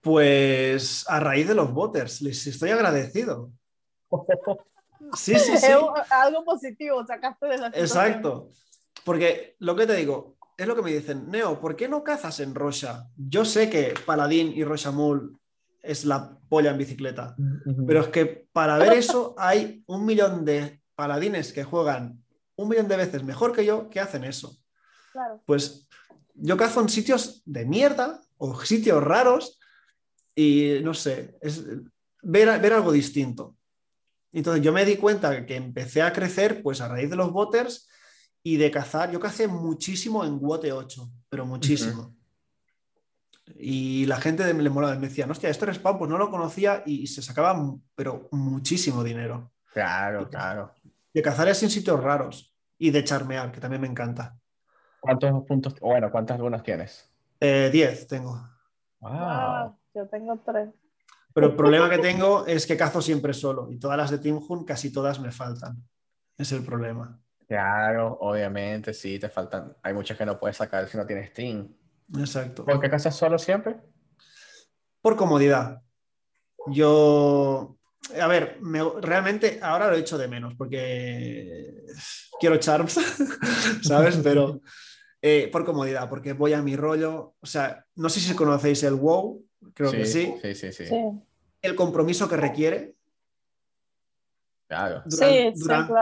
[0.00, 3.50] Pues a raíz de los voters, les estoy agradecido.
[5.16, 5.66] Sí, sí, sí.
[5.66, 7.84] Es algo positivo, sacaste de la situación.
[7.84, 8.50] Exacto.
[9.04, 12.40] Porque lo que te digo, es lo que me dicen, Neo, ¿por qué no cazas
[12.40, 13.06] en Rocha?
[13.16, 15.38] Yo sé que Paladín y Rochamul
[15.82, 17.36] es la polla en bicicleta,
[17.86, 22.22] pero es que para ver eso hay un millón de paladines que juegan
[22.56, 24.58] un millón de veces mejor que yo que hacen eso.
[25.12, 25.40] Claro.
[25.46, 25.88] Pues
[26.34, 29.60] yo cazo en sitios de mierda o sitios raros
[30.34, 31.64] y no sé, es
[32.22, 33.56] ver, ver algo distinto.
[34.32, 37.88] Entonces yo me di cuenta que empecé a crecer pues a raíz de los boters
[38.42, 39.10] y de cazar.
[39.10, 42.14] Yo cacé muchísimo en Wote 8, pero muchísimo.
[43.56, 46.82] Y la gente de, le molaba, me decía, hostia, este respawn pues no lo conocía
[46.84, 47.58] y, se sacaba,
[47.94, 49.52] pero muchísimo dinero.
[49.72, 50.72] Claro, claro.
[51.12, 54.38] De cazar es en sitios raros y de charmear, que también me encanta.
[55.00, 57.10] ¿Cuántos puntos, bueno, cuántas lunas tienes?
[57.40, 58.40] 10 eh, tengo.
[59.00, 59.76] Wow.
[59.94, 60.70] yo tengo tres.
[61.38, 64.40] Pero el problema que tengo es que cazo siempre solo y todas las de Team
[64.48, 65.76] Hunt casi todas me faltan.
[66.36, 67.20] Es el problema.
[67.46, 69.76] Claro, obviamente, sí, te faltan.
[69.84, 71.72] Hay muchas que no puedes sacar si no tienes Team.
[72.18, 72.64] Exacto.
[72.64, 73.76] ¿Por qué cazas solo siempre?
[75.00, 75.80] Por comodidad.
[76.66, 77.78] Yo,
[78.20, 78.58] a ver,
[79.00, 81.84] realmente ahora lo he hecho de menos porque
[82.40, 82.98] quiero charms,
[83.82, 84.18] ¿sabes?
[84.24, 84.60] Pero
[85.22, 87.36] eh, por comodidad, porque voy a mi rollo.
[87.38, 90.34] O sea, no sé si conocéis el WoW, creo que sí.
[90.42, 90.88] Sí, sí, sí.
[91.62, 92.94] El compromiso que requiere.
[94.68, 95.02] Claro.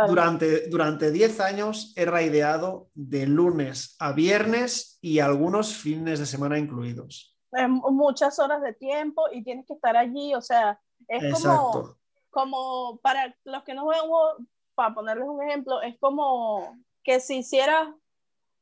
[0.09, 6.59] Durante, durante 10 años he raideado de lunes a viernes y algunos fines de semana
[6.59, 7.37] incluidos.
[7.53, 11.97] muchas horas de tiempo y tienes que estar allí, o sea, es como,
[12.31, 14.09] como para los que no juegan
[14.75, 17.89] para ponerles un ejemplo, es como que si hicieras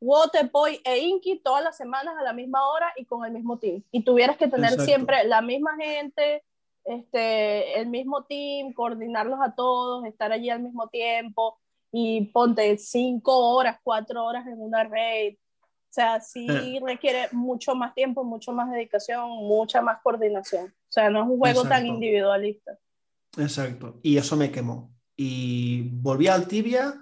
[0.00, 3.82] Waterboy e Inky todas las semanas a la misma hora y con el mismo team.
[3.90, 6.44] Y tuvieras que tener siempre la misma gente,
[6.84, 11.58] este, el mismo team, coordinarlos a todos, estar allí al mismo tiempo
[11.90, 15.36] y ponte cinco horas, cuatro horas en una raid.
[15.62, 16.80] O sea, sí eh.
[16.84, 20.66] requiere mucho más tiempo, mucho más dedicación, mucha más coordinación.
[20.66, 22.76] O sea, no es un juego tan individualista.
[23.38, 24.00] Exacto.
[24.02, 24.92] Y eso me quemó.
[25.16, 27.00] Y volví al tibia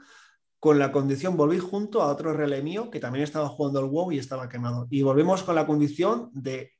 [0.58, 4.12] con la condición, volví junto a otro relé mío que también estaba jugando al WoW
[4.12, 4.86] y estaba quemado.
[4.90, 6.72] Y volvimos con la condición de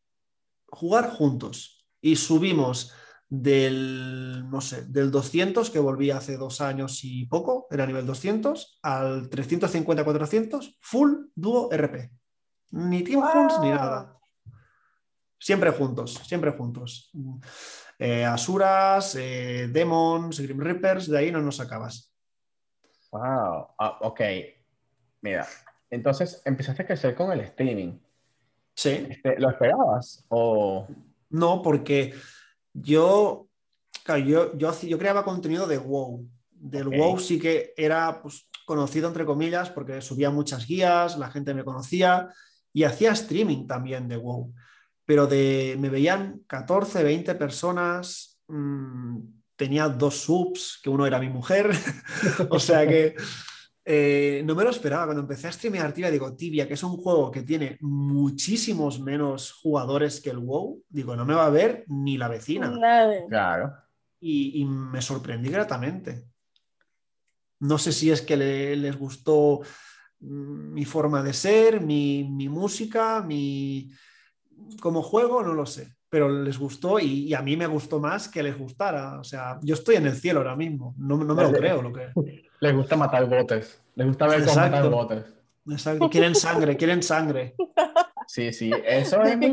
[0.68, 1.81] jugar juntos.
[2.02, 2.92] Y subimos
[3.34, 8.80] del, no sé, del 200 que volví hace dos años y poco, era nivel 200,
[8.82, 12.10] al 350-400, full dúo RP.
[12.72, 13.22] Ni Team
[13.62, 14.18] ni nada.
[15.38, 17.10] Siempre juntos, siempre juntos.
[17.98, 22.12] Eh, Asuras, eh, Demons, Grim Reapers, de ahí no nos acabas.
[23.12, 24.20] Wow, ah, ok.
[25.22, 25.46] Mira,
[25.88, 27.98] entonces empezaste a crecer con el streaming.
[28.74, 29.06] Sí.
[29.08, 30.24] Este, ¿Lo esperabas?
[30.28, 30.86] O...
[31.32, 32.14] No, porque
[32.72, 33.48] yo,
[34.24, 36.28] yo, yo, creaba contenido de WoW.
[36.50, 41.54] Del WoW sí que era pues, conocido, entre comillas, porque subía muchas guías, la gente
[41.54, 42.28] me conocía
[42.72, 44.54] y hacía streaming también de WoW.
[45.04, 48.38] Pero de, me veían 14, 20 personas.
[48.48, 49.18] Mmm,
[49.56, 51.70] tenía dos subs, que uno era mi mujer,
[52.50, 53.14] o sea que
[53.84, 55.06] eh, no me lo esperaba.
[55.06, 59.52] Cuando empecé a streamear Tibia, digo, Tibia, que es un juego que tiene muchísimos menos
[59.52, 62.72] jugadores que el WoW, digo, no me va a ver ni la vecina.
[63.28, 63.72] Claro.
[64.20, 66.26] Y, me sorprendí gratamente.
[67.58, 69.60] No sé si es que les gustó
[70.20, 73.90] mm, mi forma de ser, mi, mi música, mi...
[74.80, 78.42] como juego, no lo sé pero les gustó y, a mí me gustó más que
[78.42, 79.18] les gustara.
[79.18, 81.80] O sea, yo estoy en el cielo ahora mismo, no, me lo creo.
[81.80, 82.10] Lo que...
[82.60, 85.24] Les gusta matar botes, les gusta ver cómo matar botes.
[85.68, 87.54] Exacto, quieren sangre, quieren sangre.
[88.28, 89.52] Sí, sí, eso es muy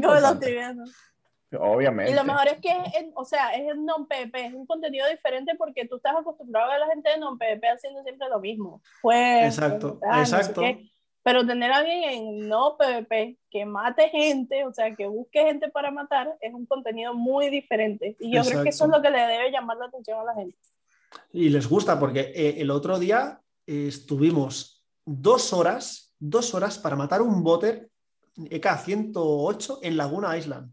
[1.59, 2.11] Obviamente.
[2.11, 5.55] Y lo mejor es que, es, o sea, es el non-PvP, es un contenido diferente
[5.57, 8.81] porque tú estás acostumbrado a ver a la gente de non-PvP haciendo siempre lo mismo.
[9.01, 10.61] Pues, exacto, exacto.
[11.23, 15.69] Pero tener a alguien en no PvP que mate gente, o sea, que busque gente
[15.69, 18.15] para matar, es un contenido muy diferente.
[18.19, 20.33] Y yo creo que eso es lo que le debe llamar la atención a la
[20.33, 20.57] gente.
[21.33, 27.21] Y les gusta porque eh, el otro día estuvimos dos horas, dos horas para matar
[27.21, 27.89] un boter
[28.37, 30.71] EK-108 en Laguna Island.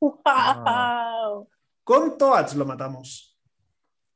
[0.00, 1.48] ¡Wow!
[1.82, 3.38] Con Toads lo matamos.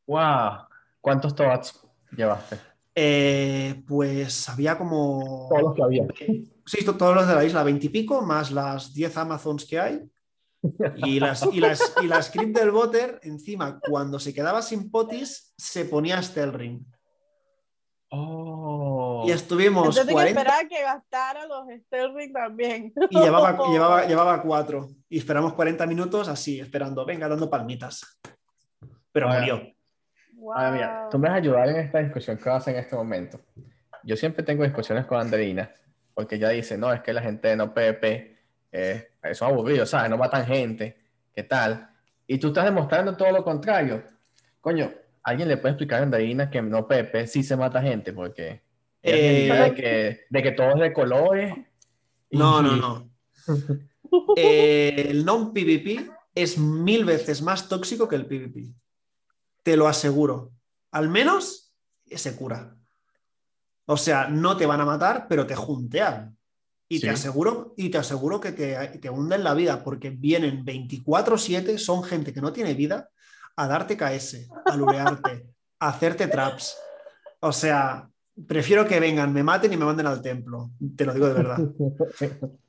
[0.07, 0.67] ¡Wow!
[1.01, 2.59] ¿Cuántos Toads llevaste?
[3.01, 5.47] Eh, pues había como...
[5.49, 6.05] Todos los que había.
[6.67, 10.11] Sí, todos los de la isla, veintipico, más las 10 Amazons que hay.
[10.97, 15.55] Y las, y las, y la script del Botter, encima, cuando se quedaba sin potis,
[15.57, 16.83] se ponía Ring.
[18.11, 19.23] Oh.
[19.25, 19.97] Y estuvimos.
[19.97, 20.59] Entonces 40...
[20.63, 21.67] que que gastara los
[22.17, 22.93] Ring también.
[23.11, 24.89] Y llevaba, llevaba, llevaba cuatro.
[25.09, 28.19] Y esperamos 40 minutos así, esperando, venga, dando palmitas.
[29.13, 29.78] Pero murió.
[30.55, 33.41] A mira, tú me vas a ayudar en esta discusión que vas en este momento.
[34.05, 35.71] Yo siempre tengo discusiones con Anderina,
[36.15, 38.39] porque ella dice, no, es que la gente de no PvP
[38.73, 40.11] eh, son aburridos, ¿sabes?
[40.11, 40.97] No matan gente,
[41.35, 41.91] ¿qué tal?
[42.27, 44.03] Y tú estás demostrando todo lo contrario.
[44.61, 44.91] Coño,
[45.29, 48.15] ¿Alguien le puede explicar a Andreina que no Pepe sí se mata gente?
[48.15, 48.63] Porque
[49.03, 51.55] Eh, de que, de que todo es de colores.
[52.31, 53.11] y- No, no, no.
[54.37, 58.73] Eh, el non-PvP es mil veces más tóxico que el PvP.
[59.69, 60.53] Te lo aseguro.
[60.93, 61.75] Al menos
[62.07, 62.75] se cura.
[63.85, 66.39] O sea, no te van a matar, pero te juntean.
[66.89, 67.03] Y Sí.
[67.03, 72.03] te aseguro, y te aseguro que te, te hunden la vida, porque vienen 24-7, son
[72.03, 73.11] gente que no tiene vida,
[73.57, 75.47] a darte KS, a lurearte,
[75.81, 76.75] a hacerte traps.
[77.41, 78.09] O sea,
[78.47, 80.71] prefiero que vengan, me maten y me manden al templo.
[80.97, 81.59] Te lo digo de verdad.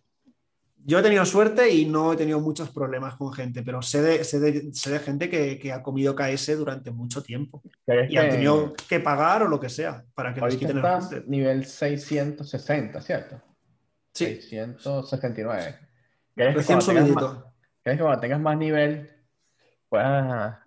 [0.86, 4.24] Yo he tenido suerte y no he tenido muchos problemas con gente, pero sé de,
[4.24, 8.18] sé de, sé de gente que, que ha comido KS durante mucho tiempo ¿Crees y
[8.18, 11.24] han tenido que pagar o lo que sea para que les quiten el estás junte.
[11.28, 13.42] nivel 660, ¿cierto?
[14.14, 15.80] Sí, 669.
[16.36, 17.54] ¿Crees que, recién cuando tengas más, subidito.
[17.84, 19.10] ¿Crees que cuando tengas más nivel
[19.90, 20.58] puedas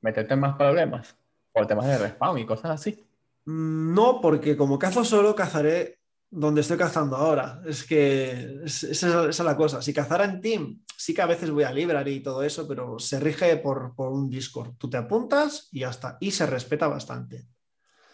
[0.00, 1.16] meterte en más problemas?
[1.52, 3.06] Por temas de respawn y cosas así.
[3.44, 5.98] Mm, No, porque como cazo solo, cazaré
[6.36, 7.60] donde estoy cazando ahora.
[7.66, 9.80] Es que es- esa es, la cosa.
[9.80, 12.98] Si cazara en team, sí que a veces voy a Library y todo eso, pero
[12.98, 14.74] se rige por, por un Discord.
[14.76, 16.16] Tú te apuntas y ya está.
[16.20, 17.46] Y se respeta bastante.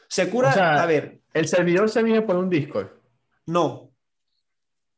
[0.08, 2.88] Se cura, O sea, a ver, El servidor se vive por un Discord.
[3.46, 3.90] No.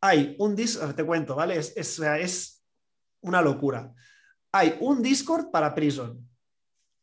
[0.00, 1.56] Hay un Discord, te cuento, ¿vale?
[1.58, 2.64] Es, es, es
[3.20, 3.92] una locura.
[4.50, 6.28] Hay un Discord para Prison,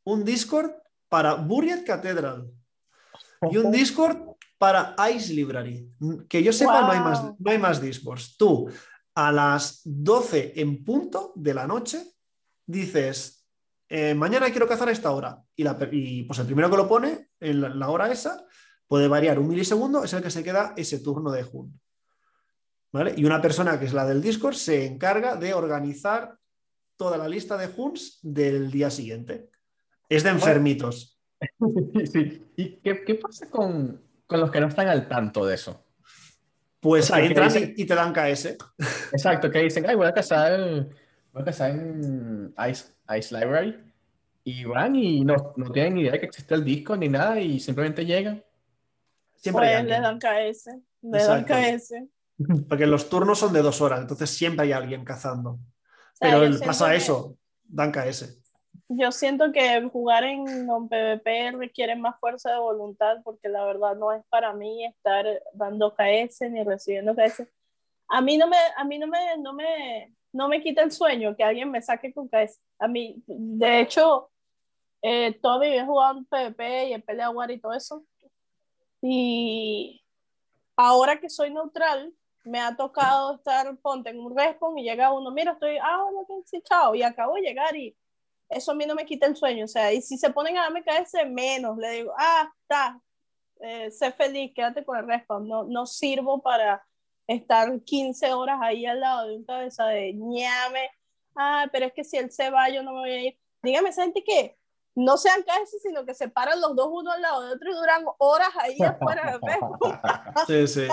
[0.03, 0.71] un Discord
[1.07, 2.51] para Buried Cathedral
[3.49, 4.28] y un Discord
[4.59, 5.89] para Ice Library.
[6.27, 8.37] Que yo sepa, no, hay más, no hay más Discords.
[8.37, 8.69] Tú,
[9.15, 12.03] a las 12 en punto de la noche,
[12.67, 13.47] dices,
[13.87, 15.41] eh, mañana quiero cazar a esta hora.
[15.55, 18.45] Y, la y, pues el primero que lo pone, en la, la hora esa,
[18.85, 21.79] puede variar un milisegundo, es el que se queda ese turno de Hun.
[22.91, 23.13] ¿Vale?
[23.15, 26.37] Y una persona que es la del Discord se encarga de organizar
[26.97, 29.49] toda la lista de Huns del día siguiente.
[30.09, 31.15] Es de enfermitos.
[32.11, 32.45] Sí.
[32.57, 35.83] ¿Y qué, qué pasa con, con los que no están al tanto de eso?
[36.79, 38.55] Pues O sea, que entran dicen- y, te dan KS.
[39.11, 40.87] Exacto, que dicen, ay, voy a cazar,
[41.33, 42.85] voy a cazar en Ice,
[43.17, 43.75] Ice Library.
[44.43, 47.39] Y van y no, no tienen ni idea de que existe el disco ni nada
[47.39, 48.43] y simplemente llegan.
[49.35, 50.69] Siempre Pues le dan KS.
[51.01, 51.45] Le dan.
[51.45, 51.93] KS.
[52.69, 55.51] Porque los turnos son de dos horas, entonces siempre hay alguien cazando.
[55.51, 55.59] O
[56.13, 58.37] sea, Pero el- siento pasa que- eso, dan KS.
[58.91, 64.11] Yo siento que jugar en non-PvP requiere más fuerza de voluntad porque la verdad no
[64.11, 67.47] es para mí estar dando KS ni recibiendo KS.
[68.07, 71.35] A mí no me, a mí no me, no me, no me quita el sueño
[71.35, 72.59] que alguien me saque con KS.
[72.79, 74.31] A mí, de hecho,
[75.03, 78.03] eh, mi vida he jugado en PvP y en pelea war y todo eso.
[79.03, 80.03] Y
[80.75, 82.11] ahora que soy neutral,
[82.43, 86.43] me ha tocado estar, ponte en un respawn y llega uno, mira, estoy, ah, bueno,
[86.45, 87.95] sí, chao, y acabo de llegar y
[88.49, 90.63] eso a mí no me quita el sueño, o sea, y si se ponen a
[90.63, 92.99] darme KS menos, le digo, ah, está,
[93.61, 96.83] eh, sé feliz, quédate con el respawn, no, no sirvo para
[97.27, 100.89] estar 15 horas ahí al lado de un cabeza de ñame,
[101.35, 103.39] ah, pero es que si él se va, yo no me voy a ir.
[103.61, 104.57] Dígame, esa gente que
[104.95, 107.75] no sean KS, sino que se paran los dos uno al lado de otro y
[107.75, 109.89] duran horas ahí afuera del respawn
[110.47, 110.87] Sí, sí.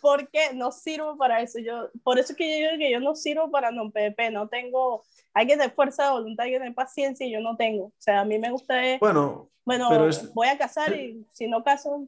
[0.00, 1.58] porque no sirvo para eso.
[1.60, 4.48] Yo, por eso es que yo digo que yo no sirvo para non PvP, no
[4.48, 7.86] tengo, hay que tener fuerza de voluntad, hay que tener paciencia y yo no tengo.
[7.86, 11.26] O sea, a mí me gusta, es, Bueno, bueno, pero es- voy a cazar y
[11.30, 12.06] si no caso,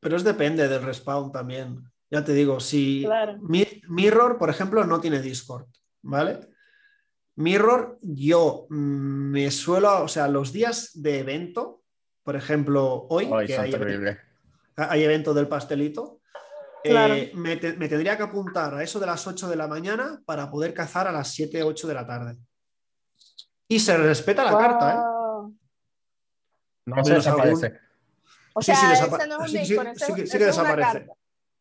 [0.00, 1.78] pero es depende del respawn también.
[2.10, 3.36] Ya te digo, si Claro.
[3.42, 5.66] Mi- Mirror, por ejemplo, no tiene Discord,
[6.02, 6.40] ¿vale?
[7.36, 11.82] Mirror, yo me suelo, o sea, los días de evento,
[12.22, 13.74] por ejemplo, hoy, Ay, que hay,
[14.76, 16.19] hay evento del pastelito,
[16.82, 17.14] Claro.
[17.14, 20.20] eh, me, te- me tendría que apuntar a eso de las 8 de la mañana
[20.24, 22.36] para poder cazar a las 7, 8 de la tarde.
[23.68, 24.96] Y se respeta la carta, ¿eh?
[24.96, 25.56] Wow.
[26.86, 27.78] No se desaparece.
[28.54, 30.26] O Sí, sea, sí, ese desapa- no es un sí, sí, sí, ese- sí que-
[30.26, 30.92] sí desaparece.
[30.98, 31.12] carta.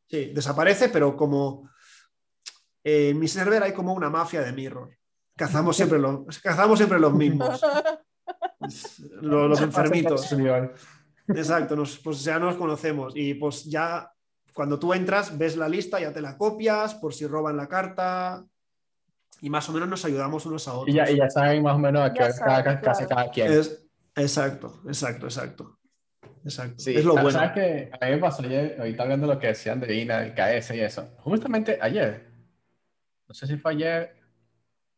[0.09, 1.69] Sí, desaparece, pero como
[2.83, 4.97] eh, en mi server hay como una mafia de mirror.
[5.35, 7.61] Cazamos siempre los, cazamos siempre los mismos.
[9.21, 10.31] Los, los enfermitos.
[11.29, 13.13] Exacto, nos, pues ya nos conocemos.
[13.15, 14.11] Y pues ya
[14.59, 18.45] cuando tú entras, ves la lista, ya te la copias por si roban la carta.
[19.39, 20.89] Y más o menos nos ayudamos unos a otros.
[20.93, 23.07] Y ya, y ya saben más o menos a qué cada, claro.
[23.07, 23.53] cada quien.
[23.53, 23.85] Es-
[24.17, 25.79] exacto, exacto, exacto.
[26.43, 26.75] Exacto.
[26.77, 27.39] Sí, es lo sa- bueno.
[27.39, 27.89] ¿Sabes qué?
[28.01, 30.75] A mí me pasó ayer, ahorita hablando de lo que decían de Ina, del KS
[30.75, 31.07] y eso.
[31.19, 32.29] Justamente ayer,
[33.29, 34.13] no sé si fue ayer,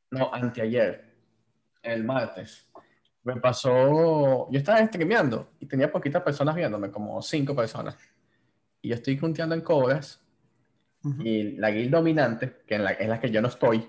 [0.10, 1.06] no, anteayer,
[1.84, 2.67] el martes,
[3.21, 7.95] me pasó, yo estaba streameando y tenía poquitas personas viéndome, como cinco personas.
[8.82, 10.24] Y yo estoy junteando en cobras
[11.04, 11.22] Ujú.
[11.24, 13.88] y la guild dominante, que en la, en la que yo no estoy,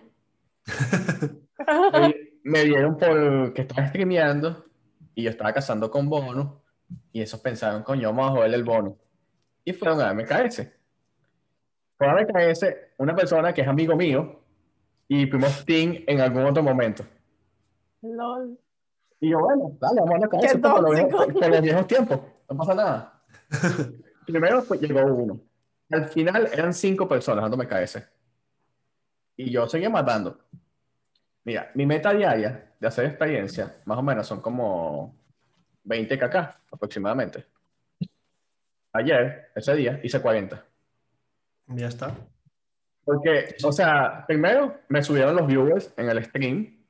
[1.92, 4.64] me, me dieron por que estaba streameando
[5.14, 6.62] y yo estaba cazando con bono
[7.12, 8.98] y esos pensaron, coño, vamos a joder el bono.
[9.64, 10.68] Y fueron a MKS.
[11.96, 12.66] Fueron a MKS
[12.98, 14.40] una persona que es amigo mío
[15.08, 17.04] y fuimos team en algún otro momento.
[18.02, 18.58] LOL.
[19.20, 21.40] Y yo, bueno, dale, vamos a MKS por, los viejos- tóxico.
[21.40, 23.22] por los viejos tiempos, no pasa nada.
[24.26, 25.40] Primero pues, llegó uno.
[25.90, 28.02] Al final eran cinco personas dando MKS.
[29.36, 30.38] Y yo seguía matando.
[31.44, 35.16] Mira, mi meta diaria de hacer experiencia, más o menos son como
[35.84, 36.36] 20 kk
[36.70, 37.46] aproximadamente.
[38.92, 40.64] Ayer, ese día, hice 40.
[41.68, 42.14] Ya está.
[43.04, 46.84] Porque, o sea, primero me subieron los viewers en el stream,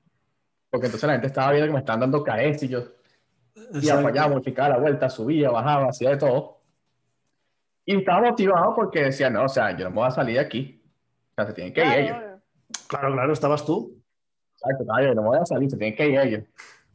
[0.68, 2.84] porque entonces la gente estaba viendo que me estaban dando KS y yo
[3.74, 6.62] iba para allá, modificaba la vuelta, subía, bajaba, hacía de todo.
[7.92, 10.40] Y estaba motivado porque decía, no, o sea, yo no me voy a salir de
[10.40, 10.83] aquí.
[11.31, 12.16] O sea, se tienen que ir ellos.
[12.16, 12.40] Claro,
[12.88, 14.02] Claro, claro, estabas tú.
[14.55, 16.44] Exacto, estaba yo, no me voy a salir, se tienen que ir ellos.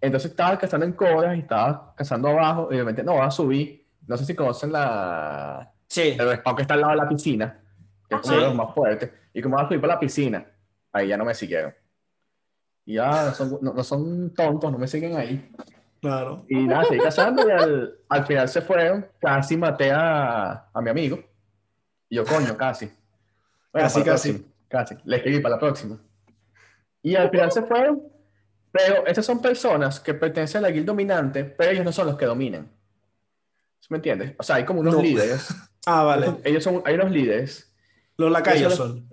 [0.02, 3.32] Entonces estaba cazando en cobras y estaba cazando abajo y de repente no voy a
[3.32, 3.86] subir.
[4.08, 6.16] No sé si conocen la, Sí.
[6.20, 7.60] el respawn que está al lado de la piscina,
[8.10, 8.36] que es Ajá.
[8.36, 9.12] de los más fuertes.
[9.34, 10.46] Y como voy a subir para la piscina,
[10.94, 11.74] ahí ya no me siguieron.
[12.86, 15.52] Y ya no son, no, no son tontos, no me siguen ahí.
[16.02, 16.46] Claro.
[16.50, 19.08] Y nada, seguí cazando y al, al final se fueron.
[19.20, 21.20] Casi maté a, a mi amigo.
[22.10, 22.86] Y yo, coño, casi.
[23.74, 24.34] Bueno, Casi, casi.
[24.34, 24.96] próxima, Casi.
[25.06, 25.98] Le escribí para la próxima.
[27.02, 28.02] Y al final se fueron.
[28.72, 32.18] Pero estas son personas que pertenecen a la guild dominante, pero ellos no son los
[32.18, 32.70] que dominan.
[33.80, 34.36] ¿Sí ¿Me entiendes?
[34.38, 35.02] O sea, hay como unos No.
[35.02, 35.48] líderes.
[35.90, 36.36] Ah, vale.
[36.44, 37.74] Ellos son, hay unos líderes.
[38.18, 39.08] Los lacayos son.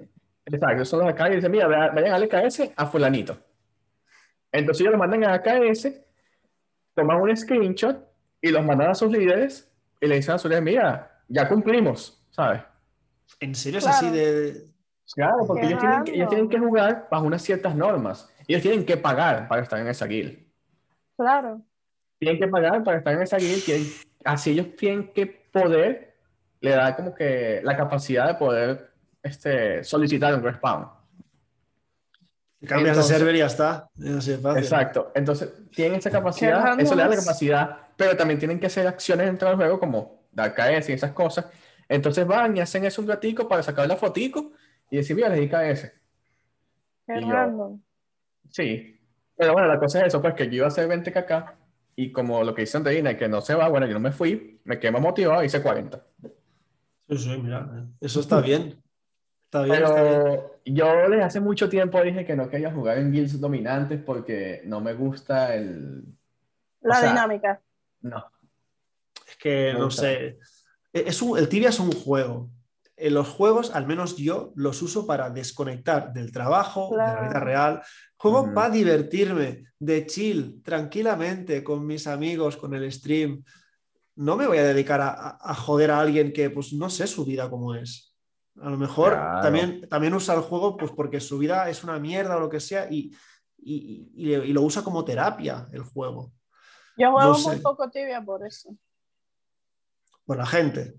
[0.44, 3.36] Exacto, son los y dicen, mira, vaya- vayan al AKS a fulanito.
[4.50, 5.92] Entonces ellos lo mandan a AKS,
[6.94, 7.98] toman un screenshot
[8.40, 12.24] y los mandan a sus líderes y le dicen a sus líderes, mira, ya cumplimos,
[12.30, 12.62] ¿sabes?
[13.40, 13.98] ¿En serio es Claro.
[14.06, 14.64] así de.?
[15.14, 18.30] Claro, porque ellos tienen, que, ellos tienen que jugar bajo unas ciertas normas.
[18.48, 20.38] Ellos tienen que pagar para estar en esa guild.
[21.16, 21.60] claro.
[22.18, 23.64] Tienen que pagar para estar en esa guild.
[23.64, 23.86] tienen-
[24.24, 26.14] así ellos tienen que poder,
[26.60, 28.90] le da como que la capacidad de poder
[29.22, 30.88] este, solicitar un respawn.
[32.64, 33.88] Cambias Entonces- de server y ya está.
[34.02, 34.62] Es así de fácil.
[34.62, 35.12] Exacto.
[35.14, 39.26] Entonces, tienen esa capacidad, eso le da la capacidad, pero también tienen que hacer acciones
[39.26, 41.46] dentro del juego como dar KS y esas cosas.
[41.88, 44.52] Entonces van y hacen eso un ratico para sacar la fotico
[44.90, 45.92] y decir, mira, les di KS.
[47.06, 47.80] Qué Y yo- random.
[48.50, 49.00] Sí.
[49.36, 51.54] Pero bueno, la cosa es eso, pues que yo iba a hacer 20 kk
[51.96, 54.60] y como lo que hice Andreina, que no se va, bueno, yo no me fui,
[54.64, 56.02] me quedé más motivado y hice 40.
[57.08, 57.68] Sí, sí, mira.
[58.00, 58.80] Eso está bien.
[59.54, 60.22] Está bien, está bien.
[60.24, 64.62] Pero yo desde hace mucho tiempo dije que no quería jugar en guilds dominantes porque
[64.64, 66.02] no me gusta el...
[66.80, 67.60] La o sea, dinámica.
[68.00, 68.24] No.
[69.28, 70.38] Es que, no sé.
[70.92, 72.50] Es un- el tibia es un juego.
[72.96, 77.40] En los juegos, al menos yo, los uso para desconectar del trabajo, de la vida
[77.40, 77.82] real.
[78.16, 78.54] Juego Ujú.
[78.54, 83.42] para divertirme, de chill, tranquilamente, con mis amigos, con el stream.
[84.16, 87.06] No me voy a dedicar a, a- a joder a alguien que, pues, no sé
[87.06, 88.13] su vida cómo es.
[88.60, 89.40] A lo mejor Claro.
[89.42, 92.60] también, también usa el juego, pues, porque su vida es una mierda o lo que
[92.60, 93.14] sea, y,
[93.58, 96.30] y- y- y lo usa como terapia el juego.
[96.96, 97.62] Yo juego no muy sé.
[97.62, 98.70] poco tibia por eso.
[100.24, 100.94] Por la gente.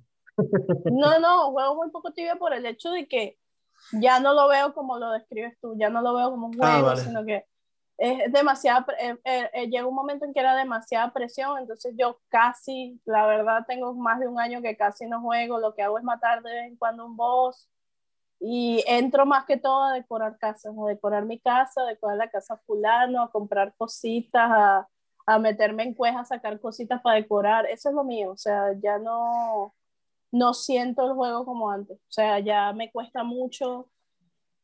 [0.86, 3.39] No, no, juego muy poco tibia por el hecho de que
[3.94, 6.74] ya no lo veo como lo describes tú, ya no lo veo como un Ah,
[6.74, 7.02] juego, vale.
[7.02, 7.46] sino que
[7.97, 12.19] es demasiada, eh, eh, eh, llega un momento en que era demasiada presión, entonces yo
[12.29, 15.97] casi, la verdad, tengo más de un año que casi no juego, lo que hago
[15.97, 17.69] es matar de vez en cuando un boss
[18.39, 22.29] y entro más que todo a decorar casas, a decorar mi casa, a decorar la
[22.29, 24.89] casa fulano, a comprar cositas, a,
[25.25, 28.73] a meterme en cuejas, a sacar cositas para decorar, eso es lo mío, o sea,
[28.81, 29.73] ya no,
[30.31, 33.89] no siento el juego como antes, o sea, ya me cuesta mucho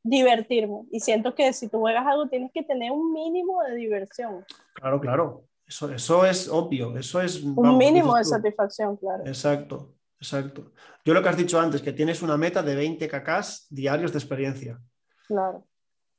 [0.03, 4.45] divertirme y siento que si tú juegas algo tienes que tener un mínimo de diversión,
[4.73, 5.45] Claro, claro.
[5.65, 6.97] Eso, eso es obvio.
[6.97, 7.41] Eso es.
[7.43, 9.23] un vamos, mínimo de satisfacción, claro.
[9.25, 10.73] Exacto, exacto.
[11.05, 14.17] Yo lo que has dicho antes, que tienes una meta de 20 cacas diarios de
[14.19, 14.79] experiencia.
[15.27, 15.65] Claro.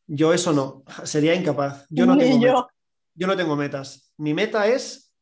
[0.07, 1.87] Yo eso no, sería incapaz.
[1.91, 2.53] Yo no Ni tengo yo.
[2.53, 2.65] metas.
[3.15, 4.15] Yo no tengo metas.
[4.17, 5.13] Mi meta es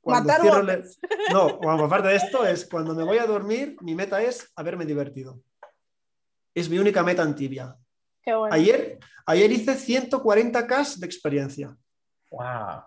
[0.00, 0.82] cuando Matar cierro le-
[1.30, 4.86] No, bueno, aparte de esto es cuando me voy a dormir, mi meta es haberme
[4.86, 5.42] divertido.
[6.54, 7.76] Es mi única meta en tibia.
[8.22, 8.54] Qué bueno.
[8.54, 11.76] Ayer, ayer hice 140k de experiencia.
[12.30, 12.82] Wow.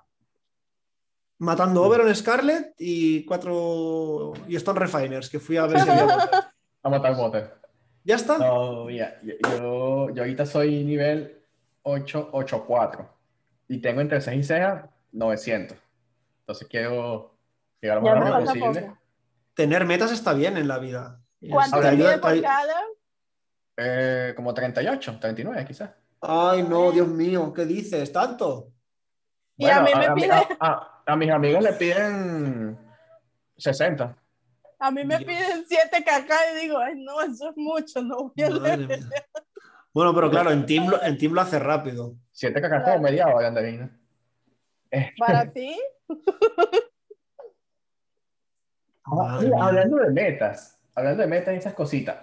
[1.39, 6.29] Matando Oberon Scarlet y cuatro y Stone Refiners, que fui a ver si había.
[6.83, 7.49] A matar botes.
[8.03, 8.37] ¿Ya está?
[8.37, 11.41] No, mira, yo, yo, yo ahorita soy nivel
[11.83, 13.09] 884
[13.69, 14.63] y tengo entre 6 y 6
[15.13, 15.77] 900.
[16.41, 17.37] Entonces quiero
[17.81, 18.81] llegar lo más rápido posible.
[18.81, 18.97] poco.
[19.53, 21.21] Tener metas está bien en la vida.
[21.49, 22.81] ¿Cuánto te ayuda- por cada?
[23.77, 25.91] Eh, como 38, 39 quizás.
[26.21, 28.11] Ay, no, Dios mío, ¿qué dices?
[28.11, 28.71] ¿Tanto?
[29.57, 32.77] Y a mí me a, pide- a- a- a mis amigos le piden
[33.57, 34.15] 60.
[34.79, 35.27] A mí me Dios.
[35.29, 38.99] piden 7 cacá y digo, ay, no, eso es mucho, no voy a leer.
[39.93, 42.15] Bueno, pero claro, en Team, lo, en Team lo hace rápido.
[42.31, 43.95] 7 cacas como media hora, Andreina.
[45.17, 45.77] Para ti,
[49.03, 52.17] hablando de metas, hablando de metas y esas cositas,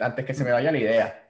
[0.00, 1.28] antes que se me vaya la idea,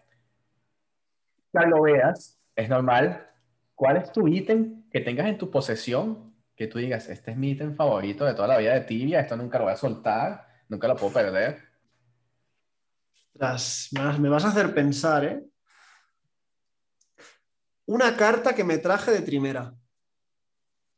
[1.52, 3.28] cuando veas, es normal,
[3.74, 6.34] ¿cuál es tu ítem que tengas en tu posesión?
[6.54, 9.36] Que tú digas, este es mi ítem favorito de toda la vida de tibia, esto
[9.36, 11.58] nunca lo voy a soltar, nunca lo puedo perder.
[13.34, 13.88] Ostras,
[14.18, 15.42] me vas- a hacer pensar, ¿eh?
[17.86, 19.74] Una carta que me traje de Trimera.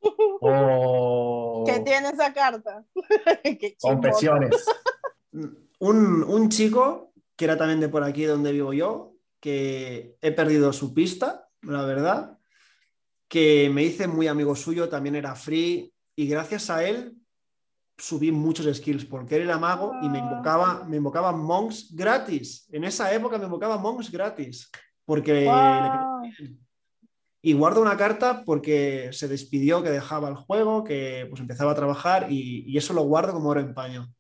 [0.45, 2.85] O ¿qué tiene esa carta?
[3.45, 4.67] Qué confesiones.
[5.79, 7.12] Un, un chico
[7.43, 11.85] que era también de por aquí donde vivo yo, que he perdido su pista, la
[11.85, 12.39] verdad,
[13.27, 17.17] que me hice muy amigo suyo, también era free, y gracias a él
[17.99, 22.69] subí muchos skills, porque él era mago y me invocaba, me invocaba monks gratis.
[22.71, 24.71] En esa época me invocaba monks gratis,
[25.05, 26.57] porque le-
[27.43, 31.75] y guardo una carta porque se despidió que dejaba el juego, que pues empezaba a
[31.75, 34.15] trabajar y, y eso lo guardo como oro en paño.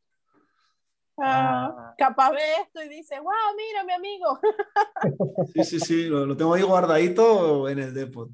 [1.24, 4.38] Ah, capaz ve esto y dice, wow, mira mi amigo.
[5.54, 8.28] Sí, sí, sí, lo, lo tengo ahí guardadito en el depot.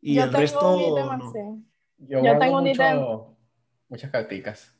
[0.00, 2.22] Y Yo el tengo resto un ítem no.
[2.22, 2.98] Yo, tengo un mucho- ítem.
[3.88, 4.70] muchas carticas.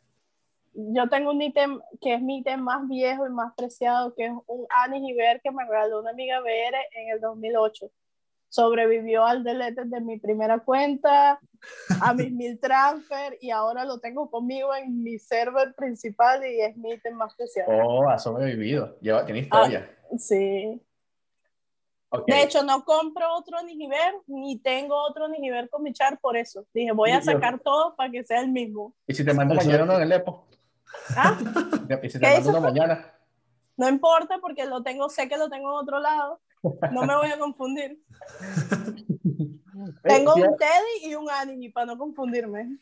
[0.74, 4.32] Yo tengo un ítem que es mi ítem más viejo y más preciado, que es
[4.46, 7.86] un Anis Iber que me regaló una amiga BR en el 2008.
[8.54, 11.40] Sobrevivió al delete de mi primera cuenta,
[12.00, 16.76] a mis mil transfer y ahora lo tengo conmigo en mi server principal y es
[16.76, 17.72] mi ítem más preciado.
[17.72, 18.96] Oh, ha sobrevivido.
[19.00, 19.90] Lleva, tiene historia.
[20.16, 20.80] Sí.
[22.10, 22.28] Ok.
[22.28, 26.64] De hecho, no compro otro Nigiver ni tengo otro Nigiver con mi char por eso.
[26.72, 28.94] Dije, voy a sacar todo para que sea el mismo.
[29.08, 30.46] ¿Y si te mando mañana uno en el Epo?
[31.16, 31.36] ¿Ah?
[32.04, 33.14] ¿Y si te ¿Qué mando uno mañana?
[33.76, 36.40] No importa porque lo tengo, sé que lo tengo en otro lado.
[36.92, 38.00] No me voy a confundir.
[40.02, 42.78] Tengo Eh, un Teddy y un Annie para no confundirme.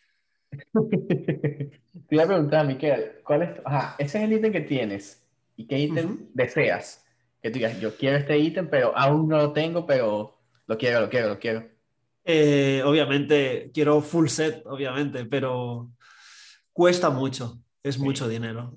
[0.73, 1.81] Te
[2.11, 3.51] iba a preguntar, Miquel, ¿cuál es?
[3.65, 5.27] Ajá, ese es el ítem que tienes.
[5.57, 6.31] ¿Y qué ítem Ujú.
[6.35, 7.05] deseas?
[7.43, 11.01] Que tú digas, yo quiero este ítem, pero aún no lo tengo, pero lo quiero,
[11.01, 11.69] lo quiero, lo quiero.
[12.25, 15.91] Eh, obviamente, quiero full set, obviamente, pero
[16.73, 18.01] cuesta mucho, es Sí.
[18.03, 18.77] mucho dinero.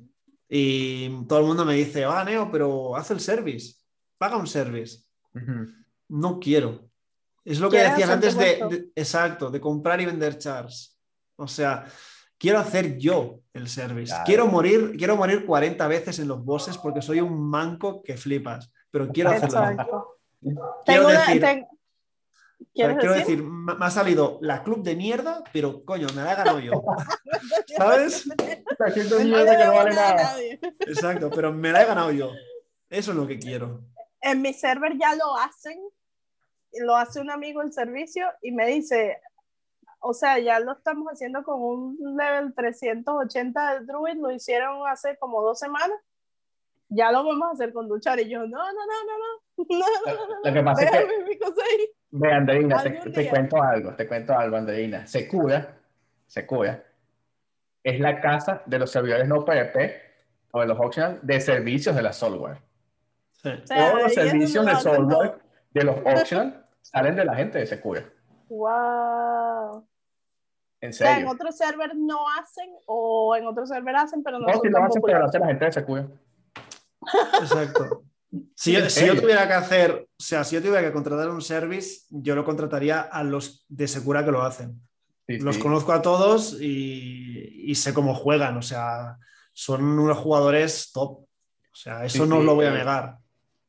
[0.49, 3.75] Y todo el mundo me dice, ah, Neo, pero haz el service,
[4.17, 5.03] paga un service.
[6.07, 6.89] No quiero.
[7.43, 10.97] Es lo que ¿Quieres decías antes de, exacto, de comprar y vender chars.
[11.35, 11.85] O sea,
[12.37, 14.07] quiero hacer yo el service.
[14.09, 14.23] Claro.
[14.25, 18.71] Quiero morir, quiero morir 40 veces en los bosses porque soy un manco que flipas,
[18.89, 20.17] pero quiero hacerlo.
[20.41, 21.67] Quiero Tengo una- decir, ten-
[22.73, 23.37] ¿Quieres quiero decir?
[23.37, 26.71] decir, me ha salido la club de mierda, pero coño, me la he ganado yo.
[27.77, 28.25] ¿Sabes?
[28.27, 30.35] Está haciendo No le mierda que no vale nada.
[30.87, 32.31] Exacto, pero me la he ganado yo.
[32.89, 33.83] Eso es lo que quiero
[34.25, 35.77] en mi server ya lo hacen,
[36.79, 39.21] lo hace un amigo el servicio y me dice,
[39.99, 45.15] o sea, ya lo estamos haciendo con un level 380 del Druid, lo hicieron hace
[45.19, 45.97] como dos semanas,
[46.89, 48.19] ya lo vamos a hacer con Duchar.
[48.19, 51.07] Y yo, no, no, no, no, no, no, no, Lo que pasa es que,
[52.11, 55.05] ve, Andreina, te, te, cuento algo, te cuento algo, Andreina.
[55.05, 55.77] Secura,
[56.25, 56.83] Secura,
[57.83, 60.01] es la casa de los servidores no PvP
[60.49, 62.57] o de los optional de servicios de la software.
[63.45, 63.61] Sí.
[63.63, 65.39] O sea, Todos los servicios de software todo.
[65.71, 68.03] de los optional salen de la gente de Secura.
[68.49, 69.87] Wow.
[70.81, 71.31] En O sea, en serio.
[71.31, 74.77] otros servers no hacen o en otros servers hacen, pero no, No, son si lo
[74.77, 75.29] hacen, pero lo populares.
[75.29, 76.07] hace la gente de Secura.
[77.41, 78.03] Exacto.
[78.53, 79.21] Si yo, ¿En si yo serio?
[79.21, 82.99] tuviera que hacer, o sea, si yo tuviera que contratar un service, yo lo contrataría
[82.99, 84.81] a los de Secura que lo hacen.
[85.25, 85.61] Sí, Los sí.
[85.61, 89.19] conozco a todos y, y sé cómo juegan, o sea,
[89.53, 91.19] son unos jugadores top.
[91.21, 91.27] O
[91.71, 93.17] sea, eso Sí, no sí, lo voy a eh, negar.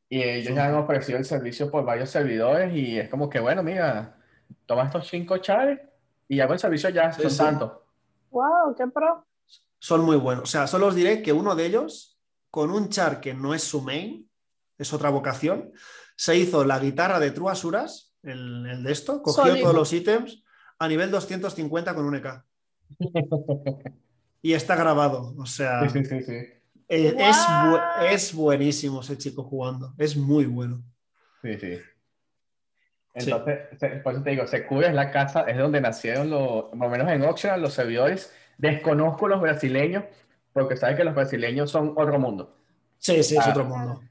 [0.09, 3.61] Y ellos ya han ofrecido el servicio por varios servidores y es como que, bueno,
[3.63, 4.17] mira,
[4.65, 5.79] toma estos cinco chaves
[6.27, 7.37] y hago el servicio ya, Sí, son sí.
[7.37, 7.71] tantos.
[8.31, 9.25] Wow, qué pro.
[9.79, 10.43] Son muy buenos.
[10.43, 12.17] O sea, solo os diré que uno de ellos,
[12.49, 14.29] con un char que no es su main,
[14.77, 15.71] es otra vocación,
[16.15, 20.43] se hizo la guitarra de Truasuras, el, el de esto, cogió todos los ítems
[20.79, 22.43] a nivel 250 con un EK.
[24.41, 25.33] Y está grabado.
[25.37, 26.37] O sea, Sí, sí, sí, sí.
[26.89, 29.93] Eh, es, bu- es buenísimo ese chico jugando.
[29.97, 30.81] Es muy bueno.
[31.41, 31.79] Sí, sí.
[33.13, 36.77] Entonces, se- por eso te digo, Secura es la casa, es donde nacieron los, por
[36.77, 38.31] lo menos en Optional, los servidores.
[38.57, 40.03] Desconozco los brasileños,
[40.53, 42.57] porque sabes que los brasileños son otro mundo.
[42.99, 43.49] Sí, sí, es Ah.
[43.51, 44.01] otro mundo.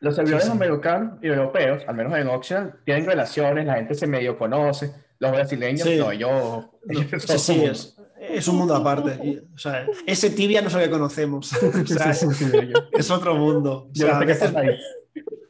[0.00, 0.56] Los servidores Sí, sí.
[0.56, 5.30] americanos y europeos, al menos en Optional, tienen relaciones, la gente se medio conoce, Los
[5.32, 5.96] brasileños, Sí.
[5.96, 6.64] no, ellos.
[6.88, 9.18] ellos Sí, son sí, como- es, es un mundo aparte.
[9.24, 11.52] Y, o sea, ese tibia no es lo que conocemos.
[11.84, 13.86] O sea, Sí, sí, sí, ellos- es otro mundo.
[13.88, 14.52] O yo sea, a veces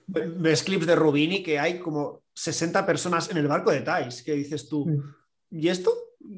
[0.07, 4.23] ves clips de Rubini que hay como 60 personas en el barco de Thais.
[4.23, 4.87] que dices tú?
[5.51, 5.93] ¿Y esto?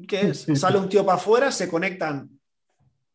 [0.07, 0.45] ¿Qué es?
[0.55, 2.39] Sale un tío para afuera, se conectan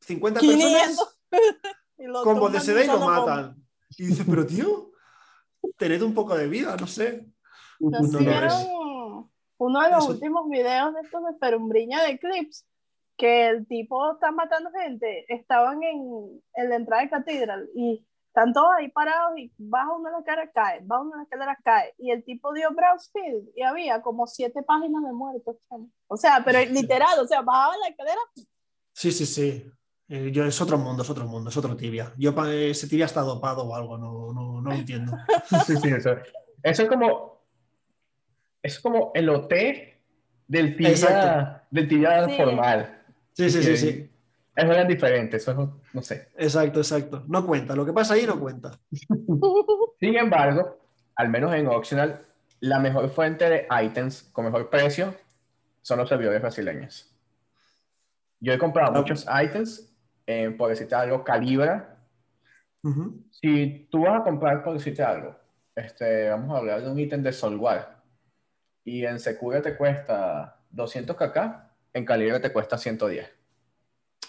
[0.01, 1.09] 50 personas, 500.
[2.01, 3.57] Y lo combo de seda y lo como- matan.
[3.97, 4.93] Y dices, pero tío,
[5.77, 7.27] tened un poco de vida, no sé.
[7.81, 8.69] ¿No No, no, vieron es-
[9.59, 12.67] uno de los eso- últimos videos de estos de Ferumbriña de clips?
[13.17, 15.25] Que el tipo está matando gente.
[15.33, 20.11] Estaban en, en la entrada de Catedral y están todos ahí parados y baja una
[20.11, 21.95] de las escaleras, cae, baja una de las escaleras, cae.
[21.99, 25.57] Y el tipo dio Brownsfield y había como siete páginas de muertos.
[26.07, 28.21] O sea, pero literal, o sea, bajaba la escalera.
[28.93, 29.65] Sí, sí, sí.
[30.11, 32.15] Eh, yo, es otro mundo, es otro mundo, es otro tibia.
[32.17, 35.13] Yo ese tibia está dopado o algo, no, no, no entiendo.
[35.67, 36.11] Sí, sí, eso.
[36.63, 37.38] Eso es como.
[38.63, 39.53] Es como el OT
[40.47, 42.37] del tibia, del tibia Sí.
[42.37, 43.03] formal.
[43.33, 44.11] Sí, sí, sí, sí.
[44.57, 46.29] Es diferente, eso es, no sé.
[46.37, 47.23] Exacto, exacto.
[47.29, 48.73] No cuenta, lo que pasa ahí no cuenta.
[50.01, 50.79] Sin embargo,
[51.15, 52.21] al menos en Optional,
[52.61, 55.15] la mejor fuente de items con mejor precio
[55.83, 57.15] son los servidores brasileños.
[58.41, 58.99] Yo he comprado Ah.
[58.99, 59.93] muchos items,
[60.27, 61.95] eh, por decirte algo, Calibra.
[63.31, 65.37] Si tú vas a comprar, por decirte algo,
[65.77, 67.98] este, vamos a hablar de un ítem de Solwar
[68.89, 71.37] y en Secura te cuesta 200 kk,
[71.93, 73.31] en Calibra te cuesta 110.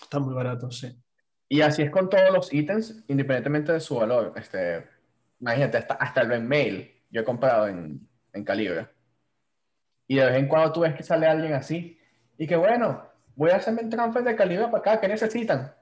[0.01, 1.01] Está muy barato, sí.
[1.47, 4.33] Y así es con todos los ítems, independientemente de su valor.
[4.35, 4.85] Este,
[5.39, 8.91] imagínate, hasta, hasta el mail yo he comprado en, en Calibra.
[10.07, 11.99] Y de vez en cuando tú ves que sale alguien así.
[12.37, 15.73] Y que bueno, voy a hacerme el transfer de Calibra para acá, ¿qué necesitan?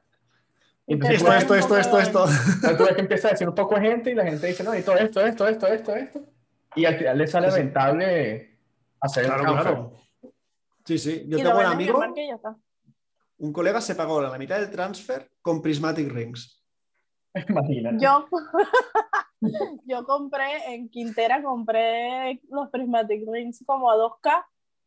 [0.85, 2.25] Y entonces, Esto, esto, esto, esto, esto.
[2.27, 4.63] entonces tú ves que empieza a decir un poco de gente y la gente dice,
[4.63, 6.21] no, y todo esto, esto, esto, esto, esto.
[6.75, 8.56] Y al final le sale rentable
[9.01, 9.73] hacer el Claro, transfer.
[9.73, 9.93] claro.
[10.85, 11.23] Sí, sí.
[11.27, 11.99] Yo tengo un el amigo,
[13.39, 16.63] un colega se pagó la mitad del transfer con Prismatic Rings.
[17.49, 17.97] Imagínate.
[18.03, 18.25] Yo,
[19.85, 24.45] yo compré en Quintera, compré los Prismatic Rings como a 2K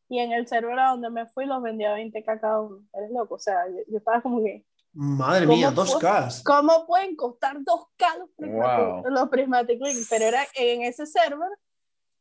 [0.09, 2.83] y en el server a donde me fui los vendía a 20K cada uno.
[2.93, 5.85] Eres loco, o sea, yo, yo estaba como que, Madre ¿Cómo mía, fue?
[5.85, 6.43] 2K.
[6.45, 9.11] ¿cómo pueden costar 2K los Prismatic, Wow.
[9.13, 10.09] los Prismatic Rings?
[10.11, 11.49] Pero era en ese server,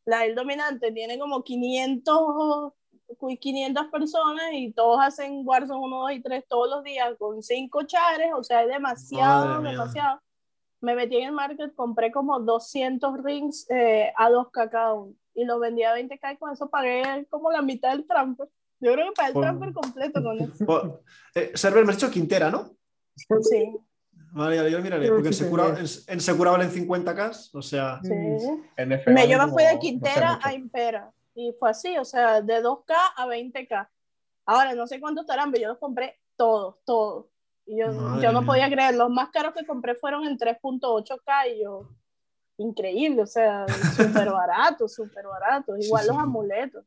[0.09, 2.73] la del dominante tiene como 500,
[3.39, 7.83] 500 personas y todos hacen Warzone 1, 2 y 3 todos los días con 5
[7.83, 9.71] chares, o sea, es demasiado, Madre mía.
[9.71, 10.21] demasiado.
[10.81, 15.43] Me metí en el market, compré como 200 rings eh, a 2K cada uno y
[15.45, 18.47] lo vendí a 20K y con eso pagué como la mitad del transfer.
[18.79, 20.99] Yo creo que pagué el Por- transfer completo con eso.
[21.35, 22.71] Eh, server, me has dicho Quintera, ¿no?
[23.15, 23.75] Sí,
[24.31, 25.79] Vale, ya, yo miraré, porque en Secura, tenía.
[25.81, 28.09] en, en Secura valen 50k, o sea, sí.
[28.77, 31.97] NFL Me, yo me como- fui no de sé Quintera a Impera y fue así,
[31.97, 33.89] o sea, de 2K a 20K.
[34.45, 37.25] Ahora, no sé cuántos estarán, pero yo los compré todos, todos.
[37.65, 38.47] Y yo, Madre yo no mía.
[38.47, 41.87] podía creer, los más caros que compré fueron en 3.8K y yo,
[42.57, 43.65] increíble, o sea,
[43.95, 45.77] súper barato, súper barato.
[45.77, 46.07] Igual sí.
[46.09, 46.83] los amuletos.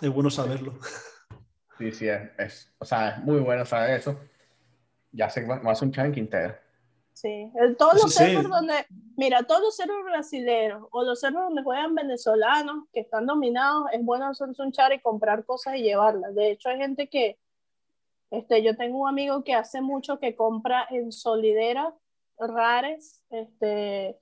[0.00, 0.74] es bueno saberlo.
[1.78, 4.18] Sí, sí, es, es- o sea, es muy bueno saber eso.
[5.12, 6.60] Ya sé que va va a ser un chan en Quintera.
[7.12, 8.74] Sí, El- todos los Sí, servers donde,
[9.16, 14.04] mira, todos los servers brasileños o los servers donde juegan venezolanos que están dominados, es
[14.04, 16.34] bueno hacerse un char y comprar cosas y llevarlas.
[16.36, 17.36] De hecho, hay gente que,
[18.30, 21.92] este, yo tengo un amigo que hace mucho que compra en solidera
[22.38, 24.16] rares, este,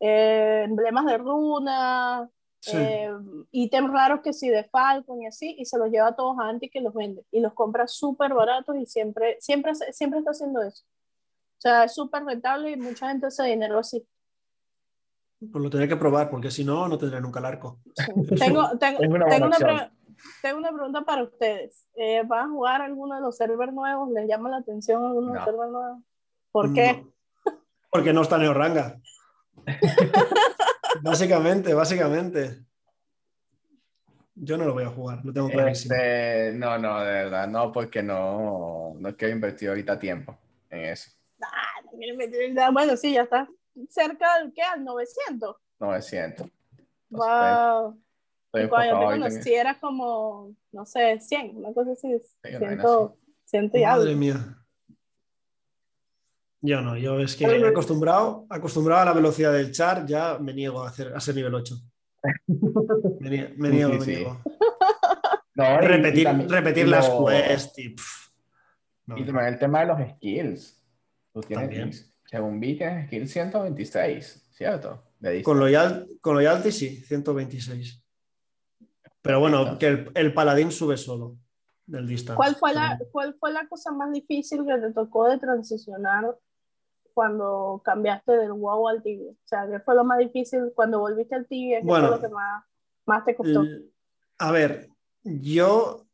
[0.00, 2.28] eh, emblemas de runa,
[2.70, 2.76] Sí.
[2.78, 3.10] eh,
[3.50, 6.48] ítems raros que sí de Falcon y así, y se los lleva a todos a
[6.48, 7.24] Anti que los vende.
[7.30, 10.82] Y los compra súper baratos y siempre, siempre, siempre está haciendo eso.
[10.84, 14.06] O sea, es súper rentable y mucha gente hace dinero así.
[15.40, 17.80] Pues lo tendré que probar, porque si no, no tendré nunca el arco.
[18.38, 19.90] Tengo, tengo, una tengo, una pre-
[20.40, 21.86] tengo una pregunta para ustedes.
[21.96, 24.10] Eh, ¿Van a jugar alguno de los servers nuevos?
[24.10, 26.02] ¿Les llama la atención alguno de los servers nuevos?
[26.50, 27.04] ¿Por qué?
[27.04, 27.12] No.
[27.90, 28.98] Porque no está Neoranga.
[31.02, 32.64] básicamente, básicamente.
[34.36, 35.94] Yo no lo voy a jugar, lo tengo clarísimo.
[35.94, 40.36] Este, no, no, de verdad, no, porque no, no quiero invertir ahorita tiempo
[40.70, 41.10] en eso.
[41.40, 43.48] Ah, no quiero meter- Bueno, sí, ya está
[43.88, 44.62] cerca del ¿qué?
[44.62, 45.56] Al 900.
[45.78, 46.48] 900.
[47.10, 48.00] Wow.
[48.52, 52.08] Estoy Cuando yo te como, no sé, 100, una cosa así.
[52.08, 53.14] una vaina 100, así.
[53.46, 54.18] 100 y Madre algo.
[54.20, 54.63] mía.
[56.66, 60.54] Yo no, yo es que Pero- acostumbrado, acostumbrado a la velocidad del char, ya me
[60.54, 61.74] niego a, hacer, a ser nivel 8.
[63.20, 64.10] Me, nie- me niego, sí, me sí.
[64.16, 64.40] niego.
[65.56, 68.28] No, y Repetir, también- repetir las lo- quests y, pff,
[69.06, 70.82] no, Y también el tema de los skills.
[71.32, 71.70] Tú También.
[71.70, 75.04] tienes, según vi, tienes skill 126, ¿cierto?
[75.20, 78.02] De Con, loyal, con loyalty sí, 126.
[79.22, 81.36] Pero bueno, que el, el paladín sube solo
[81.86, 82.36] del distance.
[82.36, 86.34] ¿Cuál fue, la, ¿Cuál fue la cosa más difícil que te tocó de transicionar
[87.14, 89.30] cuando cambiaste del WoW al Tibia?
[89.32, 91.80] O sea, ¿qué fue lo más difícil cuando volviste al Tibia?
[91.80, 92.08] ¿Qué Bueno.
[92.08, 92.64] fue lo que más,
[93.06, 93.62] más te costó?
[94.38, 94.88] A ver,
[95.22, 96.04] yo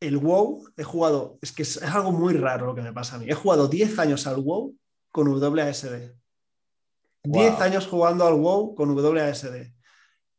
[0.00, 3.16] el WoW he jugado, es que es, es algo muy raro lo que me pasa
[3.16, 3.26] a mí.
[3.28, 4.76] He jugado 10 años al WoW
[5.12, 6.12] con WASD.
[7.24, 7.62] 10 Wow.
[7.62, 9.72] años jugando al WoW con WASD.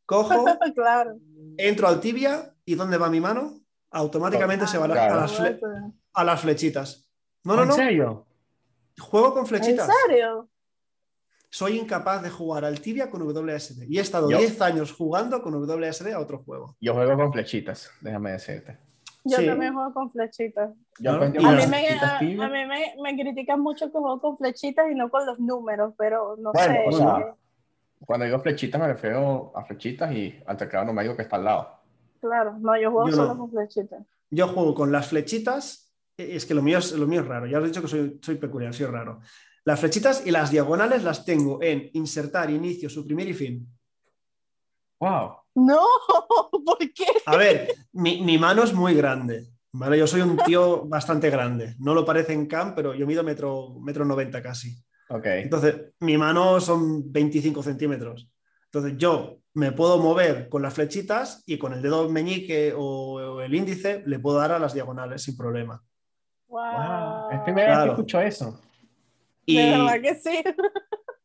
[0.06, 0.44] Cojo,
[0.74, 1.16] claro.
[1.56, 3.58] entro al tibia y ¿dónde va mi mano?
[3.90, 5.14] Automáticamente se va a, la- Claro.
[5.14, 7.08] a las fle- a las flechitas.
[7.44, 7.74] No, no, ¿En no.
[7.74, 8.26] serio?
[8.98, 9.88] Juego con ¿En flechitas.
[10.06, 10.48] serio?
[11.50, 13.84] Soy incapaz de jugar al tibia con WASD.
[13.88, 14.38] Y he estado Yo.
[14.38, 16.76] 10 años jugando con WASD a otro juego.
[16.80, 18.78] Yo juego con flechitas, déjame decirte.
[19.26, 19.46] Yo Sí.
[19.46, 20.70] también juego con flechitas.
[20.98, 21.22] Yo ¿No?
[21.22, 21.38] A mí,
[21.68, 22.44] me, a, tibia.
[22.44, 25.94] a mí me, me critican mucho que juego con flechitas y no con los números,
[25.96, 26.84] pero no Bueno, sé.
[26.88, 27.34] o sea,
[28.04, 31.68] Cuando digo flechitas me refiero a flechitas y al teclado numérico que está al lado.
[32.20, 33.38] Claro, no, yo juego Yo solo no.
[33.40, 34.02] con flechitas.
[34.30, 35.83] Yo juego con las flechitas.
[36.16, 37.46] Eh, Es que lo mío es, lo mío es raro.
[37.46, 39.20] Ya os he dicho que soy, soy peculiar, soy raro.
[39.64, 43.66] Las flechitas y las diagonales las tengo en insertar, inicio, suprimir y fin.
[45.00, 45.36] ¡Wow!
[45.54, 45.80] No,
[46.64, 47.06] ¿por qué?
[47.26, 49.54] A ver, mi, mi mano es muy grande.
[49.74, 49.98] ¿vale?
[49.98, 51.74] Yo soy un tío bastante grande.
[51.78, 54.76] No lo parece en cam, pero yo mido metro, metro 90 casi.
[55.08, 55.26] Ok.
[55.26, 58.28] Entonces, mi mano son 25 centímetros.
[58.66, 63.40] Entonces, yo me puedo mover con las flechitas y con el dedo meñique o, o
[63.40, 65.82] el índice le puedo dar a las diagonales sin problema.
[66.54, 67.32] Wow.
[67.32, 68.60] Es primera vez que escucho eso.
[69.44, 70.44] Y, De verdad que sí.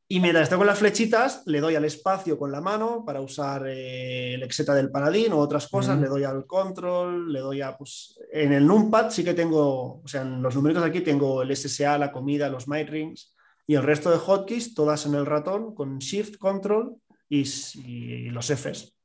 [0.07, 3.67] y mientras estoy con las flechitas, le doy al espacio con la mano para usar
[3.67, 7.77] eh, el exeta del paladín o otras cosas, le doy al control, le doy a,
[7.77, 11.55] pues, en el numpad sí que tengo, o sea, en los numeritos aquí tengo el
[11.55, 13.35] SSA, la comida, los might rings
[13.67, 16.95] y el resto de hotkeys, todas en el ratón con shift, control
[17.29, 17.43] y,
[17.85, 18.98] y los Fs.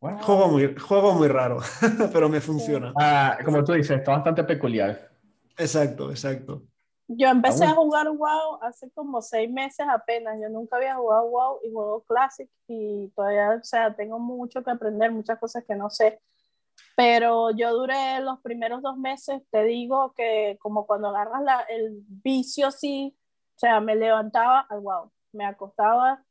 [0.00, 0.18] Wow.
[0.18, 1.58] Juego muy, juego muy raro,
[2.12, 2.92] pero me funciona.
[2.98, 5.10] Ah, como tú dices, está bastante peculiar.
[5.58, 6.62] Exacto, exacto.
[7.06, 7.72] Yo empecé Aún.
[7.72, 10.40] a jugar WoW hace como seis meses apenas.
[10.40, 14.70] Yo nunca había jugado WoW y juego Classic y todavía, o sea, tengo mucho que
[14.70, 16.20] aprender, muchas cosas que no sé.
[16.96, 22.02] Pero yo duré los primeros dos meses, te digo que como cuando agarras la, el
[22.06, 23.16] vicio, sí,
[23.56, 26.24] o sea, me levantaba al WoW, me acostaba,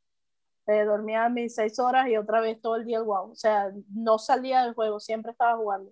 [0.69, 3.31] eh, dormía mis seis horas y otra vez todo el día al WoW.
[3.31, 5.91] O sea, no salía del juego, siempre estaba jugando.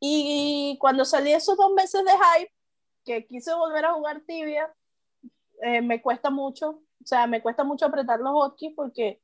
[0.00, 2.52] Y cuando salí esos dos meses de hype,
[3.04, 4.68] que quise volver a jugar tibia,
[5.62, 9.22] eh, me cuesta mucho, o sea, me cuesta mucho apretar los hotkeys porque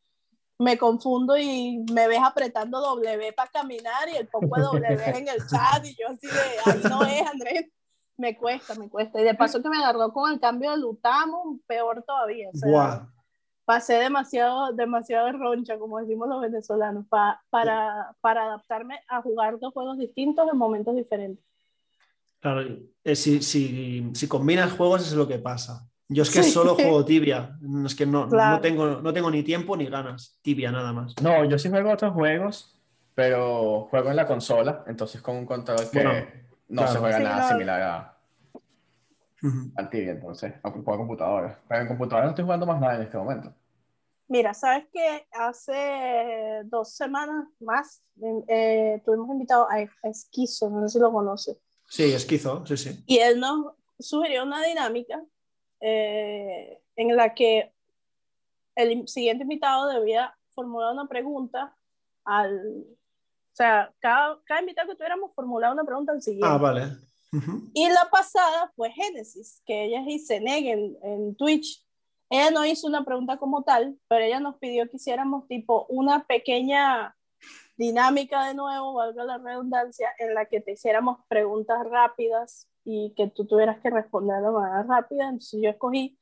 [0.57, 4.79] me confundo y me ves apretando W para caminar y el poco de W
[5.19, 7.71] en el chat y yo así de, ahí no es, Andrés.
[8.17, 9.21] Me cuesta, me cuesta.
[9.21, 12.51] Y de paso que me agarró con el cambio de Lutamo, peor todavía.
[12.55, 13.22] O sea, Buah.
[13.73, 19.59] Pasé demasiado, demasiado de roncha, como decimos los venezolanos, pa- para, para adaptarme a jugar
[19.59, 21.43] dos juegos distintos en momentos diferentes.
[22.41, 22.61] Claro,
[23.03, 25.89] eh, si, si, si combinas juegos es lo que pasa.
[26.07, 26.51] Yo es que Sí.
[26.51, 28.57] solo juego tibia, es que no, Claro.
[28.57, 31.15] no, tengo, no tengo ni tiempo ni ganas, tibia nada más.
[31.23, 32.79] No, yo sí juego otros juegos,
[33.15, 36.13] pero juego en la consola, entonces con un control que Bueno,
[36.69, 36.93] no claro.
[36.93, 37.49] se juega Sí, nada no.
[37.49, 38.19] similar a,
[39.77, 41.59] al Tibia, entonces, a juego computadora.
[41.69, 43.55] Pero en computadora no estoy jugando más nada en este momento.
[44.29, 48.03] Mira, sabes que hace dos semanas más
[48.49, 51.59] eh, tuvimos invitado a Esquizo, no sé si lo conoces,
[51.89, 53.05] Sí, esquizo, sí, sí.
[53.07, 55.23] y él nos sugirió una dinámica
[55.81, 57.75] eh, en la que
[58.75, 61.77] el siguiente invitado debía formular una pregunta
[62.25, 66.49] al, o sea, cada, cada invitado que tuviéramos formular una pregunta al siguiente.
[66.49, 66.85] Ah, vale.
[67.33, 67.71] Ujú.
[67.75, 71.85] Y la pasada fue Génesis, que ella es Iseneg en, en Twitch.
[72.33, 76.25] Ella no hizo una pregunta como tal, pero ella nos pidió que hiciéramos tipo una
[76.25, 77.15] pequeña
[77.77, 83.29] dinámica de nuevo, valga la redundancia, en la que te hiciéramos preguntas rápidas y que
[83.29, 85.25] tú tuvieras que responder de manera rápida.
[85.25, 86.19] Entonces yo escogí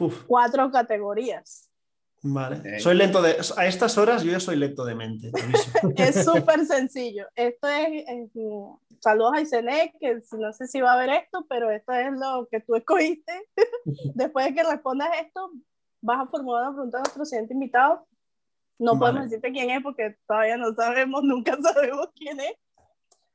[0.00, 1.70] Uf, cuatro categorías.
[2.22, 2.80] Vale.
[2.80, 3.36] Soy lento de.
[3.56, 5.30] A estas horas yo ya soy lento de mente.
[5.96, 7.26] Es súper sencillo.
[7.34, 8.30] Esto es, es,
[9.00, 12.46] saludos a Isenec, que no sé si va a ver esto, pero esto es lo
[12.50, 13.32] que tú escogiste.
[14.14, 15.50] Después de que respondas esto,
[16.00, 18.06] vas a formular una pregunta a nuestro siguiente invitado.
[18.78, 18.98] No Vale.
[19.00, 22.54] podemos decirte quién es porque todavía no sabemos, nunca sabemos quién es.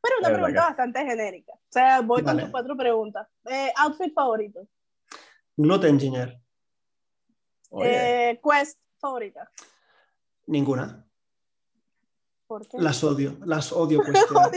[0.01, 1.53] Pero una pregunta que- bastante genérica.
[1.53, 2.41] O sea, voy con Vale.
[2.43, 3.27] tus cuatro preguntas.
[3.49, 4.67] Eh, outfit favorito.
[5.57, 6.39] Gluten Engineer.
[7.83, 9.49] Eh, quest favorita.
[10.47, 11.05] Ninguna.
[12.47, 12.77] ¿Por qué?
[12.79, 13.37] Las odio.
[13.45, 14.51] Las odio cuestionar.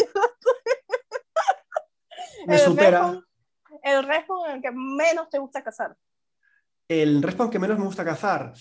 [2.46, 3.00] Me el supera.
[3.12, 3.26] respawn-
[3.82, 5.96] el respawn en el que menos te gusta cazar.
[6.88, 8.52] El respawn que menos me gusta cazar.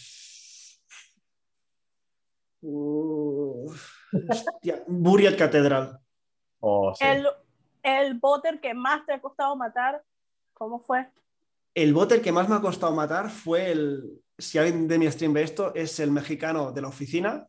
[4.30, 6.00] Hostia, Burial Catedral.
[6.60, 7.04] Oh, sí.
[7.06, 7.28] El,
[7.84, 10.04] el boter que más te ha costado matar,
[10.54, 11.10] ¿cómo fue?
[11.74, 14.22] El boter que más me ha costado matar fue el.
[14.38, 17.48] Si alguien de mi stream ve esto, es el mexicano de la oficina.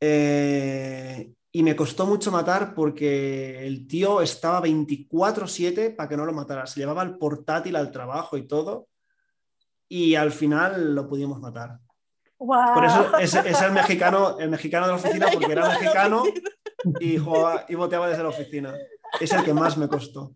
[0.00, 6.32] Eh, y me costó mucho matar porque el tío estaba 24-7 para que no lo
[6.32, 6.66] matara.
[6.66, 8.88] Se llevaba el portátil al trabajo y todo.
[9.88, 11.78] Y al final lo pudimos matar.
[12.38, 12.74] Wow.
[12.74, 16.24] Por eso es, es el mexicano, el mexicano de la oficina, porque era mexicano
[17.00, 18.74] y, jugaba, y boteaba desde la oficina.
[19.20, 20.34] Es el que más me costó.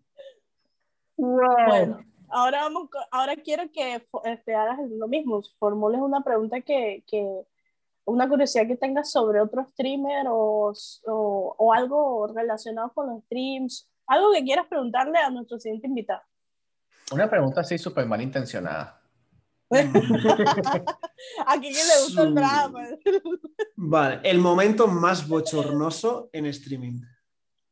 [1.17, 1.99] Bueno,
[2.29, 7.25] ahora, vamos, con- ahora quiero que este, hagas lo mismo, formules una pregunta que, que
[8.05, 10.73] una curiosidad que tengas sobre otro streamer o,
[11.07, 16.21] o, o algo relacionado con los streams, algo que quieras preguntarle a nuestro siguiente invitado.
[17.11, 19.01] Una pregunta así súper malintencionada.
[21.47, 22.83] Aquí que le gusta el Su- drama.
[23.75, 27.01] Vale, el momento más bochornoso en streaming.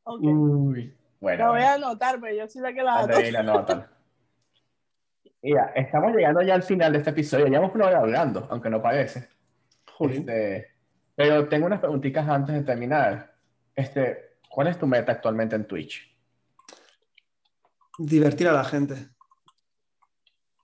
[0.03, 0.22] Ok.
[0.24, 0.95] Uy.
[1.20, 2.99] Bueno, Lo voy a anotar, pero yo soy la que la
[3.39, 3.86] anoto.
[5.45, 7.45] Mira, estamos llegando ya al final de este episodio.
[7.45, 9.29] Llevamos una hora hablando, aunque no parece.
[9.99, 10.71] Este,
[11.13, 13.31] pero tengo unas preguntitas antes de terminar.
[13.75, 16.17] Este, ¿cuál es tu meta actualmente en Twitch?
[17.99, 18.95] Divertir a la gente.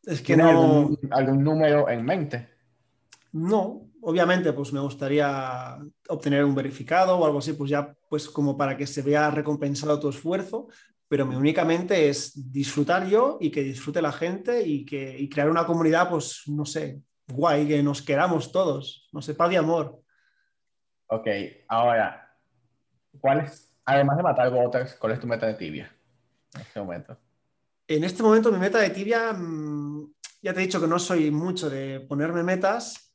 [0.03, 0.59] Es que ¿Tienes no.
[0.59, 2.49] algún, algún número en mente?
[3.33, 5.77] No, obviamente, pues me gustaría
[6.09, 9.99] obtener un verificado o algo así, pues ya, pues como para que se vea recompensado
[9.99, 10.69] tu esfuerzo,
[11.11, 15.49] pero mi únicamente es disfrutar yo y que disfrute la gente y, que, y crear
[15.49, 20.01] una comunidad, pues no sé, guay, que nos queramos todos, no sé, paz y amor.
[21.07, 21.27] Ok,
[21.67, 22.33] ahora,
[23.19, 25.93] ¿cuál es, además de matar botters, cuál es tu meta de tibia
[26.55, 27.17] en este momento?
[27.89, 31.29] En este momento mi meta de tibia, mm, ya te he dicho que no soy
[31.29, 33.13] mucho de ponerme metas,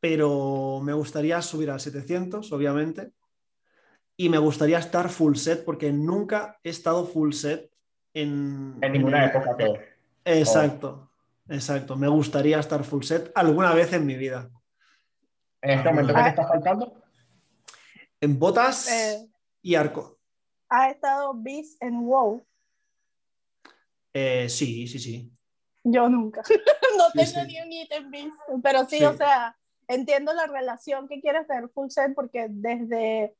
[0.00, 3.12] pero me gustaría subir al 700, obviamente,
[4.20, 7.70] y me gustaría estar full set porque nunca he estado full set
[8.12, 9.56] en, En ninguna el- época.
[10.24, 11.10] Exacto,
[11.48, 11.94] exacto.
[11.96, 14.50] Me gustaría estar full set alguna vez en mi vida.
[15.62, 17.00] En este momento, ¿qué te está faltando?
[18.20, 19.28] En botas Eh,
[19.62, 20.18] y arco.
[20.68, 22.44] ¿Ha estado Beast en WoW?
[24.12, 25.32] Eh, sí, sí, sí.
[25.84, 26.42] Yo nunca.
[26.98, 27.46] no Sí, tengo sí.
[27.46, 28.36] ni un ítem Beast.
[28.62, 29.04] Pero sí, Sí.
[29.04, 29.56] o sea,
[29.86, 33.34] entiendo la relación que quieres tener full set porque desde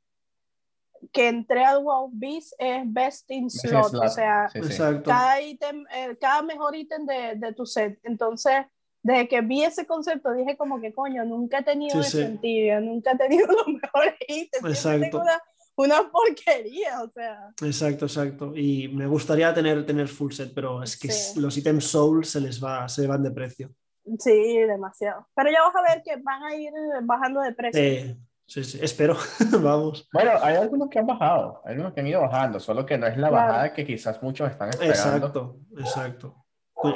[1.12, 3.86] que entré al WoW Beast es best in in slot.
[3.86, 4.08] O slot.
[4.10, 4.82] sea, Sí, sí.
[5.04, 7.98] Cada ítem, eh, cada mejor ítem de, de tu set.
[8.02, 8.66] Entonces,
[9.02, 13.12] desde que vi ese concepto, dije como que coño, nunca he tenido Sí, tibia, nunca
[13.12, 14.82] he tenido los mejores ítems.
[14.82, 15.40] Tengo una,
[15.76, 17.50] una porquería, o sea.
[17.62, 18.52] Exacto, exacto.
[18.56, 21.40] Y me gustaría tener, tener full set, pero es que Sí.
[21.40, 23.70] los ítems soul se les va, se van de precio.
[24.18, 25.28] Sí, demasiado.
[25.34, 26.72] Pero ya vas a ver que van a ir
[27.02, 27.80] bajando de precio.
[27.82, 28.16] Eh,
[28.48, 29.16] sí, sí, espero.
[29.62, 30.08] Vamos.
[30.12, 33.06] Bueno, hay algunos que han bajado, hay algunos que han ido bajando, solo que no
[33.06, 33.46] es la Claro.
[33.46, 34.94] bajada que quizás muchos están esperando.
[34.94, 36.44] Exacto, exacto.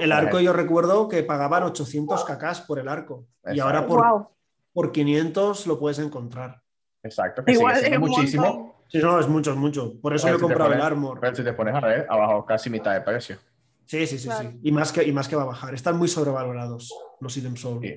[0.00, 3.26] El arco yo recuerdo que pagaban 800 cacas por el arco.
[3.52, 4.28] Y ahora por, Wow.
[4.72, 6.60] por 500 lo puedes encontrar.
[7.02, 8.72] Exacto, que Igual sigue es muchísimo, montón.
[8.88, 10.00] Sí, no, es mucho, es mucho.
[10.00, 11.18] Por eso Pero me he si comprado el armor.
[11.20, 13.38] pero si te pones a ver, ha bajado casi mitad de precio.
[13.84, 14.50] Sí, sí, sí, Claro.
[14.50, 14.60] sí.
[14.62, 15.74] Y más, que, y más que va a bajar.
[15.74, 17.80] Están muy sobrevalorados los ítems soul.
[17.82, 17.88] Sí.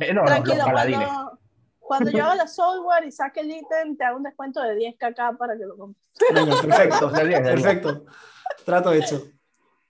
[0.00, 1.08] Eh, no, no, Tranquilo, los paladines.
[1.08, 1.37] cuando,
[1.88, 4.94] cuando yo haga la software y saque el ítem, te hago un descuento de 10
[4.96, 6.06] kk para que lo compres.
[6.34, 7.10] Venga, perfecto.
[7.10, 7.62] De 10, de 10.
[7.62, 8.04] perfecto.
[8.64, 9.26] Trato hecho.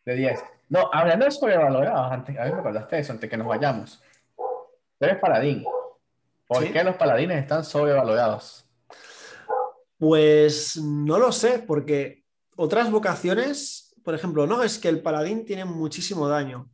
[0.05, 0.41] De 10.
[0.71, 4.03] No, hablando de sobrevalorados, antes, a ver, me acordaste de eso, antes que nos vayamos.
[4.37, 5.65] Tú eres paladín.
[6.47, 6.73] ¿Por Sí.
[6.73, 8.65] qué los paladines están sobrevalorados?
[9.99, 12.25] Pues no lo sé, porque
[12.57, 16.71] otras vocaciones, por ejemplo, no, es que el paladín tiene muchísimo daño.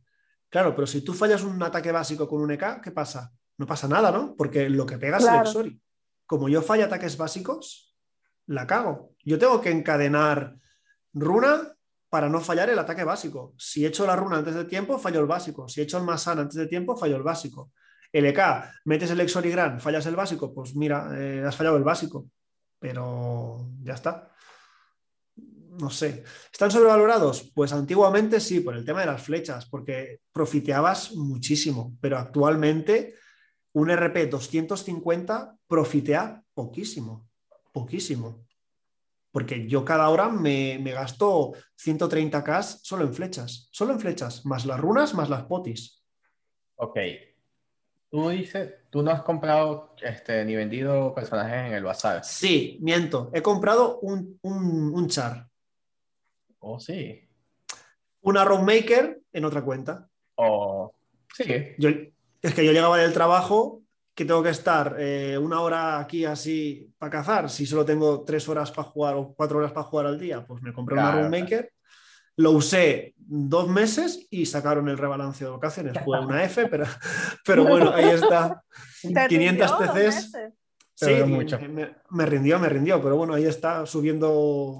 [0.49, 3.33] Claro, pero si tú fallas un ataque básico con un EK, ¿qué pasa?
[3.57, 4.35] No pasa nada, ¿no?
[4.35, 5.81] Porque lo que pega es el Exori.
[6.25, 7.95] Como yo fallo ataques básicos,
[8.47, 9.13] la cago.
[9.23, 10.57] Yo tengo que encadenar
[11.13, 11.75] runa
[12.09, 13.53] para no fallar el ataque básico.
[13.57, 15.67] Si echo la runa antes de tiempo, fallo el básico.
[15.67, 17.71] Si echo el Masan antes de tiempo, fallo el básico.
[18.11, 18.39] El EK,
[18.85, 22.29] metes el Exori Gran, fallas el básico, pues mira, eh, has fallado el básico.
[22.79, 24.31] Pero ya está.
[25.35, 26.23] No sé.
[26.51, 27.51] ¿Están sobrevalorados?
[27.53, 33.15] Pues antiguamente sí, por el tema de las flechas, porque profiteabas muchísimo, pero actualmente
[33.75, 37.27] un RP 250 profitea poquísimo,
[37.73, 38.45] poquísimo.
[39.31, 44.65] Porque yo cada hora me, me gasto 130k solo en flechas, solo en flechas, más
[44.65, 46.01] las runas, más las potis.
[46.75, 46.97] Ok.
[48.09, 52.23] Tú dices, tú no has comprado este, ni vendido personajes en el bazar.
[52.23, 55.49] Sí, miento, he comprado un, un, un char,
[56.59, 57.21] Oh, sí.
[58.21, 60.09] una Maker en otra cuenta.
[60.35, 60.95] O.
[61.33, 61.43] Sí.
[61.77, 61.89] Yo,
[62.47, 63.81] es que yo llegaba del trabajo
[64.13, 68.47] que tengo que estar eh, una hora aquí así para cazar, si solo tengo tres
[68.47, 71.27] horas para jugar o cuatro horas para jugar al día, pues me compré Claro, una
[71.27, 71.73] Rune Maker,
[72.37, 75.97] lo usé dos meses y sacaron el rebalanceo de vocaciones.
[76.03, 76.85] Fue una F, pero,
[77.45, 78.63] pero bueno, ahí está.
[79.01, 80.31] ¿Te 500 rindió dos TCs.
[80.93, 81.59] Sí, mucho.
[81.59, 84.31] Me, me rindió, me rindió, pero bueno, ahí está subiendo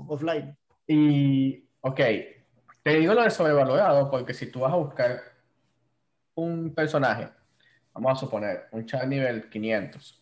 [0.07, 0.57] offline.
[0.87, 1.99] Y, ok,
[2.83, 5.19] te digo lo de sobrevalorado porque si tú vas a buscar
[6.35, 7.29] un personaje,
[7.95, 10.21] vamos a suponer un char nivel 500,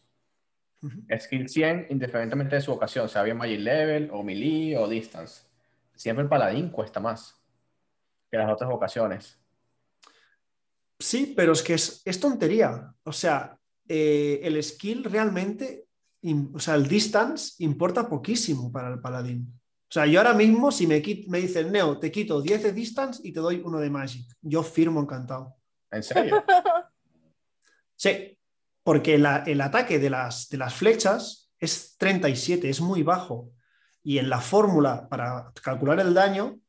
[0.82, 1.02] Ujú.
[1.20, 5.44] skill 100, independientemente de su ocasión, sea bien magic level o melee o distance,
[5.96, 7.42] siempre el paladín cuesta más
[8.32, 9.40] que las otras vocaciones.
[11.00, 12.94] Sí, pero es que es, es tontería.
[13.04, 13.58] O sea,
[13.88, 15.88] eh, el skill realmente,
[16.22, 19.52] im- o sea, el distance importa poquísimo para el paladín.
[19.90, 22.72] O sea, yo ahora mismo, si me, quit- me dicen, Neo, te quito 10 de
[22.72, 25.56] distance y te doy uno de magic, yo firmo encantado.
[25.92, 26.44] ¿En serio?
[28.04, 28.38] Sí,
[28.84, 33.52] porque la- el ataque de las, de las flechas es 37, es muy bajo.
[34.04, 36.60] Y en la fórmula para calcular el daño,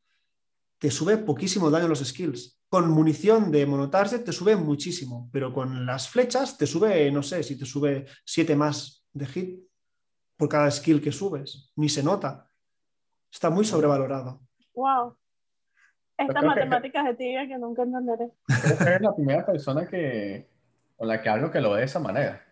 [0.78, 2.61] te sube poquísimo daño los skills.
[2.68, 7.43] Con munición de monotarget te sube muchísimo, pero con las flechas te sube, no sé,
[7.43, 9.61] si te sube 7 más de hit
[10.37, 11.72] por cada skill que subes.
[11.74, 12.49] Ni se nota.
[13.32, 14.41] Está muy sobrevalorado.
[14.74, 15.16] Wow.
[16.16, 18.30] Estas matemáticas de tibia que nunca entenderé.
[18.87, 20.54] Eres la primera persona que,
[21.05, 22.43] con la que hablo que lo ve de esa manera.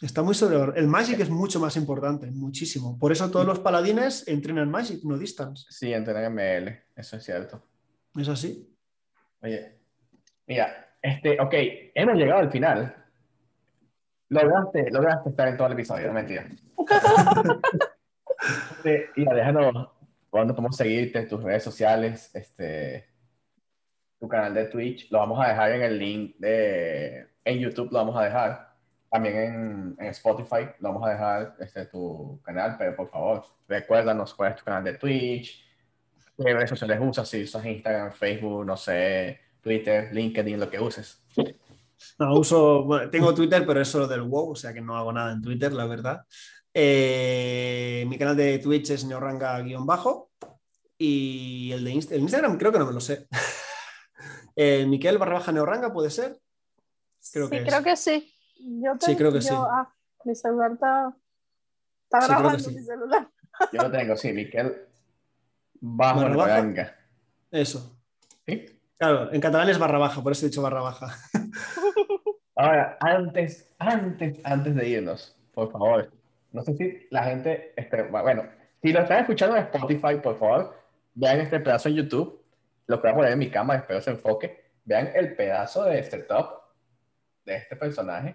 [0.00, 0.78] Está muy sobrevalorado.
[0.78, 2.98] El Magic es mucho más importante, muchísimo.
[2.98, 5.66] Por eso todos los paladines entrenan Magic, no Distance.
[5.68, 7.62] Sí, entrenar ML, eso es cierto.
[8.16, 8.74] Es así.
[9.42, 9.72] Oye,
[10.46, 11.54] mira, este, ok,
[11.94, 13.04] hemos llegado al final.
[14.30, 16.46] Lograste, lograste estar en todo el episodio, no mentira.
[18.76, 19.88] Este, mira, déjanos,
[20.30, 23.08] cuando podemos seguirte en tus redes sociales, este,
[24.20, 27.98] tu canal de Twitch, lo vamos a dejar en el link de, en YouTube lo
[27.98, 28.68] vamos a dejar,
[29.10, 34.34] también en, en Spotify lo vamos a dejar, este, tu canal, pero por favor, recuérdanos
[34.34, 35.64] cuál es tu canal de Twitch,
[36.36, 41.22] qué redes sociales usas, si usas Instagram, Facebook, no sé, Twitter, LinkedIn, lo que uses.
[42.18, 45.12] No, uso, bueno, tengo Twitter, pero es solo del WoW, o sea que no hago
[45.12, 46.22] nada en Twitter, la verdad.
[46.74, 50.30] Eh, mi canal de Twitch es neorranga-bajo
[50.96, 53.26] y el de Inst- el Instagram creo que no me lo sé.
[54.60, 56.36] Eh, Miquel barra baja neorranga puede ser.
[57.32, 57.64] Creo sí, que es.
[57.68, 58.34] creo que sí.
[58.58, 59.54] Yo Sí, creo que yo- sí.
[59.54, 59.88] Ah,
[60.24, 61.14] mi celular está,
[62.04, 62.74] está Sí, creo que grabando sí.
[62.74, 63.28] mi celular.
[63.72, 64.86] Yo lo tengo, sí, Miquel
[65.80, 66.48] bajo Barra baja.
[66.62, 66.96] Naranja.
[67.52, 67.96] Eso.
[68.46, 68.66] ¿Sí?
[68.98, 71.16] Claro, en catalán es barra baja, por eso he dicho barra baja.
[72.56, 76.10] Ahora, antes, antes, antes de irnos, por favor,
[76.50, 78.42] no sé si la gente, este, bueno,
[78.82, 80.74] si lo están escuchando en Spotify, por favor,
[81.14, 82.42] vean este pedazo en YouTube,
[82.88, 85.98] lo que voy a poner en mi cámara, espero se enfoque, vean el pedazo de
[86.00, 86.60] este top,
[87.44, 88.34] de este personaje.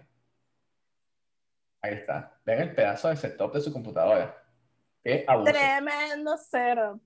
[1.81, 4.37] Ahí está, vean el pedazo de ese top de su computadora.
[5.03, 5.51] Qué abuso.
[5.51, 6.99] Tremendo cero.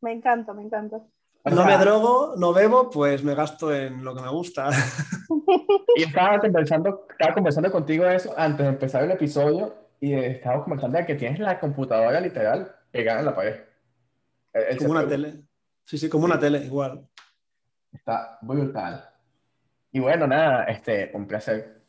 [0.00, 0.96] Me encanta, me encanta.
[1.42, 4.70] O No me drogo, no bebo, pues me gasto en lo que me gusta.
[5.96, 10.62] Y estaba conversando, estaba conversando contigo de eso antes de empezar el episodio y estaba
[10.62, 13.60] conversando de que tienes la computadora literal pegada en la pared.
[14.52, 15.42] El- el Como una tele.
[15.90, 17.04] Sí, sí, como una tele, igual.
[17.92, 19.10] Está brutal.
[19.90, 21.82] Y bueno, nada, este, un placer.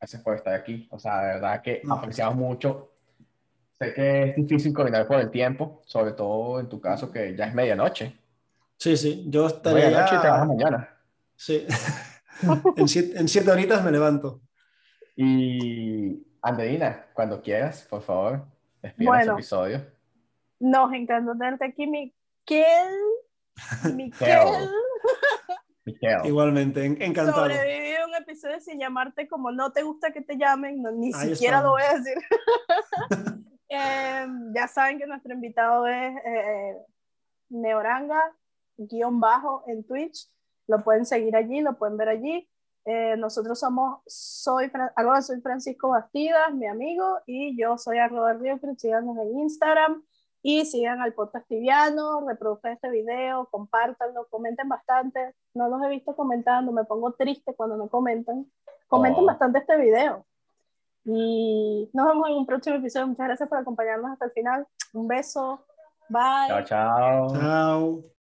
[0.00, 0.88] Gracias por estar aquí.
[0.90, 1.94] O sea, de verdad que No.
[1.94, 2.94] apreciamos mucho.
[3.78, 7.44] Sé que es difícil coordinar por el tiempo, sobre todo en tu caso que ya
[7.46, 8.12] es medianoche.
[8.76, 10.54] Sí, sí, yo estaría Medianoche y trabajas ya...
[10.54, 10.96] mañana.
[11.36, 11.64] Sí.
[12.76, 14.40] en, siete, en siete horitas me levanto.
[15.14, 18.46] Y Andreina, cuando quieras, por favor,
[18.82, 19.20] despide Bueno.
[19.22, 19.86] este episodio.
[20.58, 22.66] Nos encanta tenerte aquí, Miquel.
[23.94, 24.38] Miquel.
[25.84, 26.18] Miquel.
[26.24, 27.42] Igualmente, en- encantado.
[27.42, 31.34] Sobreviví un episodio sin llamarte como no te gusta que te llamen, no, ni Ahí
[31.34, 32.00] siquiera lo voy estamos.
[32.00, 33.38] a decir.
[33.70, 36.74] Eh, ya saben que nuestro invitado es eh,
[37.50, 38.34] Neoranga,
[38.78, 40.26] guion bajo en Twitch.
[40.66, 42.48] Lo pueden seguir allí, lo pueden ver allí.
[42.86, 48.58] Eh, nosotros somos, soy, arroba soy Francisco Bastidas, mi amigo, y yo soy arroba Río
[48.62, 50.02] en Instagram
[50.42, 55.34] y sigan al podcast tibiano, reproduzcan este video, compártanlo, comenten bastante.
[55.54, 58.46] No los he visto comentando, me pongo triste cuando no comentan.
[58.86, 59.26] Comenten Oh.
[59.26, 60.24] bastante este video.
[61.04, 63.06] Y nos vemos en un próximo episodio.
[63.06, 64.66] Muchas gracias por acompañarnos hasta el final.
[64.92, 65.64] Un beso.
[66.08, 66.48] Bye.
[66.48, 67.28] Chao, chao.
[67.34, 68.17] Chao.